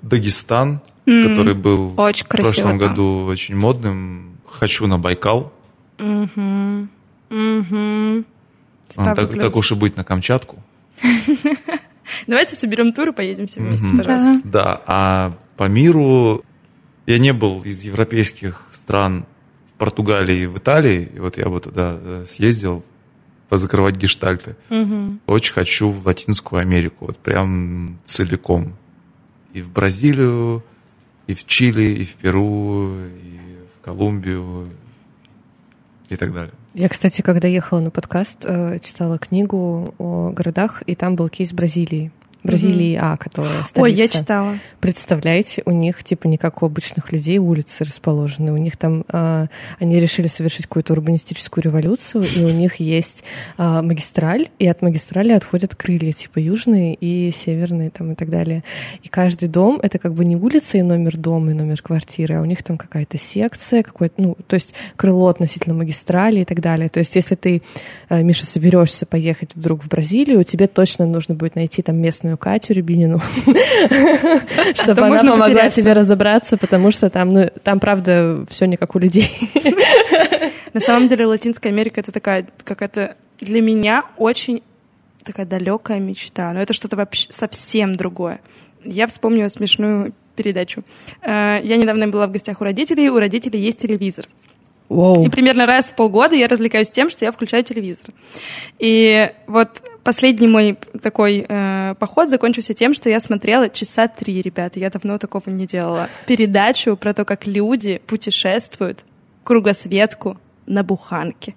Дагестан, 0.00 0.80
mm, 1.06 1.28
который 1.28 1.54
был 1.54 1.94
очень 1.98 2.24
в 2.24 2.28
прошлом 2.28 2.78
там. 2.78 2.78
году 2.78 3.26
очень 3.26 3.56
модным, 3.56 4.33
хочу 4.54 4.86
на 4.86 4.98
Байкал. 4.98 5.52
Угу. 5.98 6.88
Угу. 7.30 8.24
А, 8.96 9.14
так, 9.14 9.34
так 9.34 9.56
уж 9.56 9.72
и 9.72 9.74
быть 9.74 9.96
на 9.96 10.04
Камчатку. 10.04 10.62
Давайте 12.26 12.54
соберем 12.54 12.92
тур 12.92 13.08
и 13.08 13.12
поедем 13.12 13.46
все 13.46 13.60
вместе, 13.60 13.86
пожалуйста. 13.96 14.48
Да, 14.48 14.82
а 14.86 15.36
по 15.56 15.64
миру 15.64 16.44
я 17.06 17.18
не 17.18 17.32
был 17.32 17.62
из 17.62 17.80
европейских 17.80 18.62
стран 18.72 19.26
в 19.74 19.78
Португалии 19.78 20.42
и 20.42 20.46
в 20.46 20.56
Италии, 20.56 21.10
и 21.14 21.18
вот 21.18 21.36
я 21.36 21.48
бы 21.48 21.60
туда 21.60 21.98
э, 22.00 22.24
съездил 22.26 22.84
позакрывать 23.48 23.96
гештальты. 23.96 24.56
Угу. 24.70 25.18
Очень 25.26 25.54
хочу 25.54 25.90
в 25.90 26.06
Латинскую 26.06 26.60
Америку, 26.60 27.06
вот 27.06 27.18
прям 27.18 27.98
целиком. 28.04 28.76
И 29.52 29.60
в 29.60 29.70
Бразилию, 29.70 30.64
и 31.26 31.34
в 31.34 31.44
Чили, 31.46 31.84
и 31.84 32.04
в 32.04 32.14
Перу, 32.14 32.94
и 32.94 33.43
Колумбию 33.84 34.70
и 36.08 36.16
так 36.16 36.32
далее. 36.32 36.54
Я, 36.74 36.88
кстати, 36.88 37.22
когда 37.22 37.48
ехала 37.48 37.80
на 37.80 37.90
подкаст, 37.90 38.44
э, 38.44 38.78
читала 38.82 39.18
книгу 39.18 39.94
о 39.98 40.30
городах, 40.30 40.82
и 40.86 40.94
там 40.94 41.16
был 41.16 41.28
кейс 41.28 41.52
Бразилии. 41.52 42.10
Бразилии 42.44 42.96
А, 43.00 43.16
которая 43.16 43.64
столица. 43.64 43.80
Ой, 43.80 43.92
я 43.92 44.06
читала. 44.06 44.58
Представляете, 44.80 45.62
у 45.64 45.70
них 45.70 46.04
типа 46.04 46.26
не 46.28 46.36
как 46.36 46.62
у 46.62 46.66
обычных 46.66 47.10
людей 47.10 47.38
улицы 47.38 47.84
расположены. 47.84 48.52
У 48.52 48.58
них 48.58 48.76
там 48.76 49.04
а, 49.08 49.46
они 49.80 49.98
решили 49.98 50.26
совершить 50.26 50.66
какую-то 50.66 50.92
урбанистическую 50.92 51.64
революцию, 51.64 52.24
и 52.24 52.44
у 52.44 52.50
них 52.50 52.76
есть 52.76 53.24
а, 53.56 53.82
магистраль, 53.82 54.50
и 54.58 54.66
от 54.66 54.82
магистрали 54.82 55.32
отходят 55.32 55.74
крылья, 55.74 56.12
типа 56.12 56.38
южные 56.38 56.94
и 56.94 57.32
северные 57.32 57.88
там 57.88 58.12
и 58.12 58.14
так 58.14 58.28
далее. 58.28 58.62
И 59.02 59.08
каждый 59.08 59.48
дом 59.48 59.80
это 59.82 59.98
как 59.98 60.12
бы 60.12 60.24
не 60.26 60.36
улица 60.36 60.76
и 60.76 60.82
номер 60.82 61.16
дома 61.16 61.52
и 61.52 61.54
номер 61.54 61.80
квартиры, 61.80 62.34
а 62.34 62.42
у 62.42 62.44
них 62.44 62.62
там 62.62 62.76
какая-то 62.76 63.18
секция, 63.18 63.82
какой-то, 63.82 64.20
ну, 64.20 64.36
то 64.46 64.54
есть 64.54 64.74
крыло 64.96 65.28
относительно 65.28 65.74
магистрали 65.74 66.40
и 66.40 66.44
так 66.44 66.60
далее. 66.60 66.90
То 66.90 66.98
есть 66.98 67.14
если 67.16 67.36
ты, 67.36 67.62
а, 68.10 68.22
Миша, 68.22 68.44
соберешься 68.44 69.06
поехать 69.06 69.50
вдруг 69.54 69.82
в 69.82 69.88
Бразилию, 69.88 70.44
тебе 70.44 70.66
точно 70.66 71.06
нужно 71.06 71.34
будет 71.34 71.56
найти 71.56 71.80
там 71.80 71.96
местную 71.96 72.33
Катю 72.36 72.74
Рябинину, 72.74 73.20
чтобы 74.74 75.02
она 75.02 75.18
помогла 75.18 75.68
тебе 75.70 75.92
разобраться, 75.92 76.56
потому 76.56 76.90
что 76.90 77.10
там, 77.10 77.28
ну, 77.28 77.50
там, 77.62 77.80
правда, 77.80 78.44
все 78.48 78.66
не 78.66 78.76
как 78.76 78.94
у 78.94 78.98
людей. 78.98 79.30
На 80.72 80.80
самом 80.80 81.06
деле 81.06 81.26
Латинская 81.26 81.68
Америка 81.68 82.00
это 82.00 82.10
такая 82.10 82.46
какая-то 82.64 83.16
для 83.40 83.60
меня 83.60 84.04
очень 84.16 84.62
такая 85.24 85.46
далекая 85.46 86.00
мечта. 86.00 86.52
Но 86.52 86.60
это 86.60 86.74
что-то 86.74 86.96
вообще 86.96 87.30
совсем 87.30 87.96
другое. 87.96 88.40
Я 88.84 89.06
вспомнила 89.06 89.48
смешную 89.48 90.12
передачу. 90.36 90.82
Э, 91.22 91.60
я 91.62 91.76
недавно 91.76 92.08
была 92.08 92.26
в 92.26 92.32
гостях 92.32 92.60
у 92.60 92.64
родителей, 92.64 93.08
у 93.08 93.18
родителей 93.18 93.60
есть 93.60 93.78
телевизор. 93.78 94.26
Wow. 94.88 95.24
И 95.24 95.30
примерно 95.30 95.66
раз 95.66 95.86
в 95.86 95.94
полгода 95.94 96.36
я 96.36 96.46
развлекаюсь 96.46 96.90
тем, 96.90 97.10
что 97.10 97.24
я 97.24 97.32
включаю 97.32 97.64
телевизор. 97.64 98.06
И 98.78 99.30
вот 99.46 99.82
последний 100.02 100.46
мой 100.46 100.78
такой 101.02 101.46
э, 101.48 101.94
поход 101.98 102.28
закончился 102.28 102.74
тем, 102.74 102.94
что 102.94 103.08
я 103.08 103.20
смотрела 103.20 103.68
часа 103.68 104.08
три, 104.08 104.42
ребята. 104.42 104.78
Я 104.78 104.90
давно 104.90 105.18
такого 105.18 105.44
не 105.46 105.66
делала. 105.66 106.08
Передачу 106.26 106.96
про 106.96 107.14
то, 107.14 107.24
как 107.24 107.46
люди 107.46 108.00
путешествуют 108.06 109.04
кругосветку 109.42 110.38
на 110.66 110.82
буханке 110.82 111.54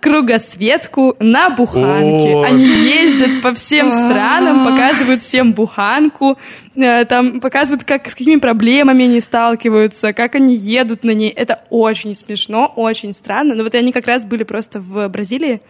кругосветку 0.00 1.16
на 1.20 1.50
буханке. 1.50 2.34
О. 2.36 2.44
Они 2.44 2.64
ездят 2.66 3.42
по 3.42 3.54
всем 3.54 3.90
странам, 3.90 4.64
показывают 4.64 5.20
всем 5.20 5.52
буханку, 5.52 6.38
э, 6.76 7.04
там 7.04 7.40
показывают, 7.40 7.84
как, 7.84 8.08
с 8.08 8.14
какими 8.14 8.36
проблемами 8.36 9.04
они 9.04 9.20
сталкиваются, 9.20 10.12
как 10.12 10.34
они 10.34 10.54
едут 10.56 11.04
на 11.04 11.12
ней. 11.12 11.30
Это 11.30 11.64
очень 11.70 12.14
смешно, 12.14 12.72
очень 12.76 13.12
странно. 13.12 13.54
Но 13.54 13.64
вот 13.64 13.74
они 13.74 13.92
как 13.92 14.06
раз 14.06 14.24
были 14.26 14.42
просто 14.44 14.80
в 14.80 15.08
Бразилии, 15.08 15.60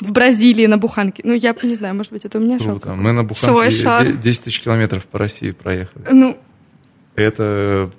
в 0.00 0.12
Бразилии 0.12 0.66
на 0.66 0.78
буханке. 0.78 1.22
Ну, 1.24 1.32
я 1.34 1.54
не 1.62 1.74
знаю, 1.74 1.94
может 1.94 2.12
быть, 2.12 2.24
это 2.24 2.38
у 2.38 2.40
меня 2.40 2.58
Круто. 2.58 2.88
шок. 2.88 2.96
Мы 2.96 3.12
на 3.12 3.22
Свой 3.34 3.54
Буханке 3.66 3.82
шаг. 3.82 4.06
де- 4.06 4.12
10 4.18 4.44
тысяч 4.44 4.60
километров 4.60 5.06
по 5.06 5.18
России 5.18 5.52
проехали. 5.52 6.04
Ну, 6.10 6.36
Это 7.14 7.90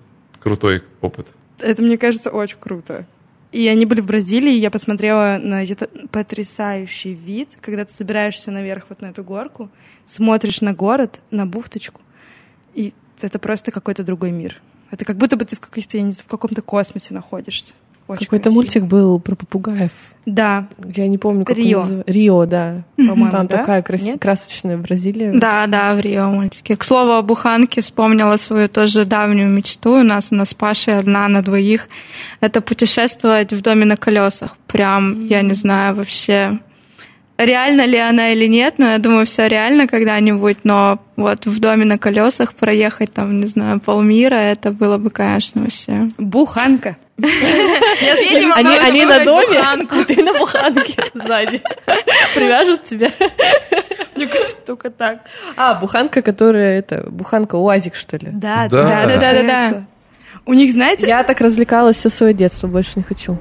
крутой 0.41 0.84
опыт. 1.01 1.28
это, 1.60 1.82
мне 1.82 1.97
кажется, 1.97 2.30
очень 2.30 2.58
круто. 2.60 3.05
И 3.51 3.67
они 3.67 3.85
были 3.85 4.01
в 4.01 4.05
Бразилии, 4.05 4.53
и 4.53 4.59
я 4.59 4.69
посмотрела 4.69 5.37
на 5.41 5.63
этот 5.63 6.11
потрясающий 6.11 7.13
вид, 7.13 7.57
когда 7.61 7.85
ты 7.85 7.93
забираешься 7.93 8.51
наверх 8.51 8.85
вот 8.89 9.01
на 9.01 9.07
эту 9.07 9.23
горку, 9.23 9.69
смотришь 10.03 10.61
на 10.61 10.73
город, 10.73 11.21
на 11.31 11.45
бухточку, 11.45 12.01
и 12.73 12.93
это 13.21 13.39
просто 13.39 13.71
какой-то 13.71 14.03
другой 14.03 14.31
мир. 14.31 14.61
Это 14.91 15.05
как 15.05 15.17
будто 15.17 15.37
бы 15.37 15.45
ты 15.45 15.55
в, 15.55 15.59
каких-то, 15.59 15.97
в 15.97 16.27
каком-то 16.27 16.61
космосе 16.61 17.13
находишься. 17.13 17.73
Очень 18.08 18.26
Какой-то 18.26 18.43
красиво. 18.43 18.62
мультик 18.62 18.84
был 18.86 19.20
про 19.20 19.36
попугаев. 19.36 19.91
Да, 20.26 20.68
Я 20.95 21.08
не 21.08 21.18
помню, 21.18 21.45
как 21.45 21.58
он 21.58 21.64
Рио. 21.64 21.82
называ- 21.84 22.03
Рио, 22.08 22.45
да. 22.45 22.84
по-моему, 22.97 23.32
Там 23.32 23.47
да? 23.47 23.58
такая 23.58 23.82
крас- 23.82 24.01
Нет? 24.01 24.20
красочная 24.22 24.78
Бразилия. 24.78 25.32
Да, 25.34 25.68
да, 25.68 25.93
в 25.95 25.99
Рио 25.99 26.28
мультике. 26.30 26.76
К 26.76 26.84
слову, 26.84 27.12
о 27.14 27.22
буханке 27.22 27.82
вспомнила 27.82 28.36
свою 28.38 28.68
тоже 28.70 29.05
давнюю 29.05 29.49
мечту. 29.49 29.99
У 29.99 30.03
нас 30.03 30.32
она 30.32 30.43
с 30.45 30.53
Пашей 30.53 30.97
одна 30.97 31.28
на 31.30 31.41
двоих. 31.41 31.88
Это 32.41 32.60
путешествовать 32.62 33.51
в 33.53 33.62
доме 33.62 33.86
на 33.86 33.95
колесах. 33.97 34.58
Прям, 34.68 35.26
я 35.26 35.41
не 35.41 35.53
знаю 35.53 35.95
вообще, 35.95 36.60
реально 37.38 37.86
ли 37.86 37.97
она 37.97 38.30
или 38.32 38.47
нет, 38.47 38.76
но 38.80 38.86
я 38.88 38.97
думаю, 38.99 39.26
все 39.26 39.47
реально 39.47 39.88
когда-нибудь, 39.88 40.60
но 40.64 40.99
вот 41.16 41.45
в 41.45 41.60
доме 41.60 41.86
на 41.86 41.97
колесах 41.97 42.53
проехать 42.53 43.14
там, 43.14 43.39
не 43.39 43.47
знаю, 43.47 43.80
полмира, 43.80 44.36
это 44.36 44.72
было 44.72 44.97
бы, 44.97 45.10
конечно, 45.10 45.62
вообще. 45.62 46.10
буханка. 46.18 46.97
Они, 47.20 49.05
на 49.05 49.24
доме, 49.26 49.57
буханку. 49.57 49.95
а 49.95 50.03
ты 50.05 50.24
на 50.24 50.34
буханке 50.34 51.03
сзади. 51.13 51.61
Привяжут 52.36 52.84
тебя. 52.84 53.11
Мне 54.15 54.28
кажется, 54.28 54.57
только 54.65 54.89
так. 54.91 55.20
А, 55.55 55.74
буханка, 55.76 56.22
которая, 56.22 56.80
это, 56.80 57.07
буханка 57.09 57.55
УАЗик, 57.55 57.95
что 57.95 58.18
ли? 58.18 58.30
Да, 58.32 58.68
Да. 58.70 59.05
да, 59.07 59.18
да, 59.20 59.43
да. 59.43 59.84
У 60.45 60.53
них, 60.53 60.72
знаете, 60.72 61.07
Я 61.07 61.24
так 61.24 61.41
развлекалась 61.41 61.97
все 61.97 62.09
свое 62.09 62.34
детство, 62.34 62.68
больше 62.68 62.91
не 62.95 63.03
хочу. 63.03 63.38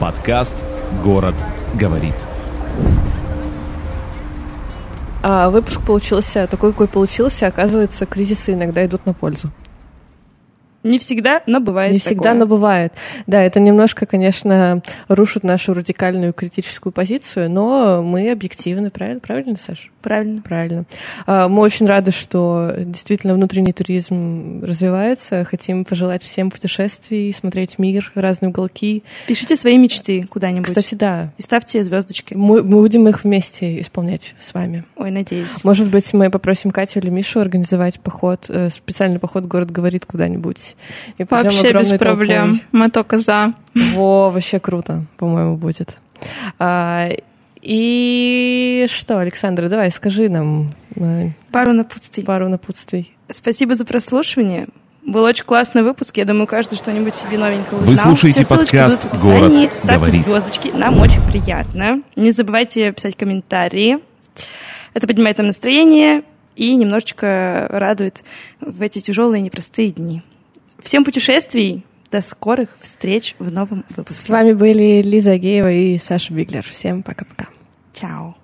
Подкаст 0.00 0.64
«Город 1.04 1.34
говорит». 1.74 2.14
А 5.22 5.50
выпуск 5.50 5.80
получился 5.86 6.48
такой, 6.48 6.72
какой 6.72 6.88
получился. 6.88 7.46
Оказывается, 7.46 8.06
кризисы 8.06 8.54
иногда 8.54 8.84
идут 8.84 9.06
на 9.06 9.14
пользу. 9.14 9.50
Не 10.82 10.98
всегда, 10.98 11.42
но 11.46 11.60
бывает 11.60 11.92
Не 11.92 11.98
всегда, 11.98 12.24
такое. 12.30 12.34
но 12.40 12.46
бывает. 12.46 12.92
Да, 13.26 13.42
это 13.42 13.60
немножко, 13.60 14.06
конечно, 14.06 14.82
рушит 15.08 15.42
нашу 15.44 15.74
радикальную 15.74 16.32
критическую 16.32 16.92
позицию, 16.92 17.50
но 17.50 18.02
мы 18.02 18.30
объективны, 18.30 18.90
правильно, 18.90 19.20
правильно, 19.20 19.56
Саша? 19.56 19.88
Правильно. 20.02 20.42
Правильно. 20.42 20.84
А, 21.26 21.48
Мы 21.48 21.60
очень 21.62 21.86
рады, 21.86 22.10
что 22.10 22.74
действительно 22.78 23.34
внутренний 23.34 23.72
туризм 23.72 24.62
развивается. 24.64 25.44
Хотим 25.44 25.84
пожелать 25.84 26.22
всем 26.24 26.50
путешествий, 26.50 27.32
смотреть 27.32 27.78
мир, 27.78 28.10
разные 28.16 28.48
уголки. 28.50 29.04
Пишите 29.28 29.54
свои 29.56 29.78
мечты 29.78 30.26
куда-нибудь. 30.28 30.66
Кстати, 30.66 30.94
да, 30.96 31.32
И 31.38 31.42
ставьте 31.42 31.82
звездочки. 31.84 32.34
мы, 32.34 32.62
мы 32.64 32.80
будем 32.80 33.06
их 33.08 33.22
вместе 33.22 33.80
исполнять 33.80 34.34
с 34.40 34.54
вами. 34.54 34.84
Ой, 34.96 35.10
надеюсь. 35.12 35.48
Может 35.62 35.88
быть, 35.88 36.12
мы 36.12 36.30
попросим 36.30 36.70
Катю 36.72 36.98
или 36.98 37.10
Мишу 37.10 37.38
организовать 37.40 38.00
поход, 38.00 38.46
э, 38.48 38.70
специальный 38.70 39.20
поход 39.20 39.44
«Город 39.46 39.70
говорит» 39.70 40.04
куда-нибудь. 40.06 40.71
И 41.18 41.24
пойдем 41.24 41.50
Вообще 41.50 41.72
без 41.72 41.92
проблем. 41.98 42.60
толпой. 42.60 42.66
Мы 42.72 42.90
только 42.90 43.18
за. 43.18 43.54
Во, 43.94 44.30
вообще 44.30 44.60
круто, 44.60 45.04
по-моему, 45.16 45.56
будет. 45.56 45.96
А, 46.58 47.08
и 47.60 48.86
что, 48.90 49.18
Александра, 49.18 49.68
давай, 49.68 49.90
скажи 49.90 50.28
нам 50.28 50.70
э, 50.96 51.30
Пару 51.50 51.72
напутствий. 51.72 52.24
пару 52.24 52.48
напутствий. 52.48 53.14
Спасибо 53.30 53.76
за 53.76 53.84
прослушивание. 53.84 54.66
Был 55.04 55.24
очень 55.24 55.44
классный 55.44 55.82
выпуск. 55.82 56.16
Я 56.16 56.24
думаю, 56.24 56.46
каждый 56.46 56.76
что-нибудь 56.76 57.14
себе 57.14 57.38
новенького 57.38 57.78
узнал. 57.78 57.90
Вы 57.90 57.96
слушаете 57.96 58.44
Все 58.44 58.54
ссылочки 58.54 58.76
подкаст 58.76 59.02
будут 59.08 59.12
в 59.12 59.14
описании. 59.26 59.56
«Город 59.56 59.76
Ставьте 59.76 59.98
говорит». 59.98 60.26
звездочки. 60.26 60.68
Нам 60.74 61.00
очень 61.00 61.22
приятно. 61.30 62.02
Не 62.14 62.30
забывайте 62.32 62.92
писать 62.92 63.16
комментарии. 63.16 63.98
Это 64.94 65.06
поднимает 65.06 65.38
нам 65.38 65.48
настроение 65.48 66.22
и 66.54 66.74
немножечко 66.74 67.66
радует 67.70 68.22
в 68.60 68.82
эти 68.82 69.00
тяжелые 69.00 69.40
непростые 69.40 69.90
дни. 69.90 70.22
Всем 70.82 71.04
путешествий. 71.04 71.84
До 72.10 72.20
скорых 72.20 72.76
встреч 72.80 73.34
в 73.38 73.50
новом 73.50 73.84
выпуске. 73.88 74.22
С 74.22 74.28
вами 74.28 74.52
были 74.52 75.00
Лиза 75.00 75.32
Агеева 75.32 75.72
и 75.72 75.96
Саша 75.96 76.34
Биглер. 76.34 76.62
Всем 76.68 77.02
пока-пока. 77.02 77.48
Чао. 77.94 78.36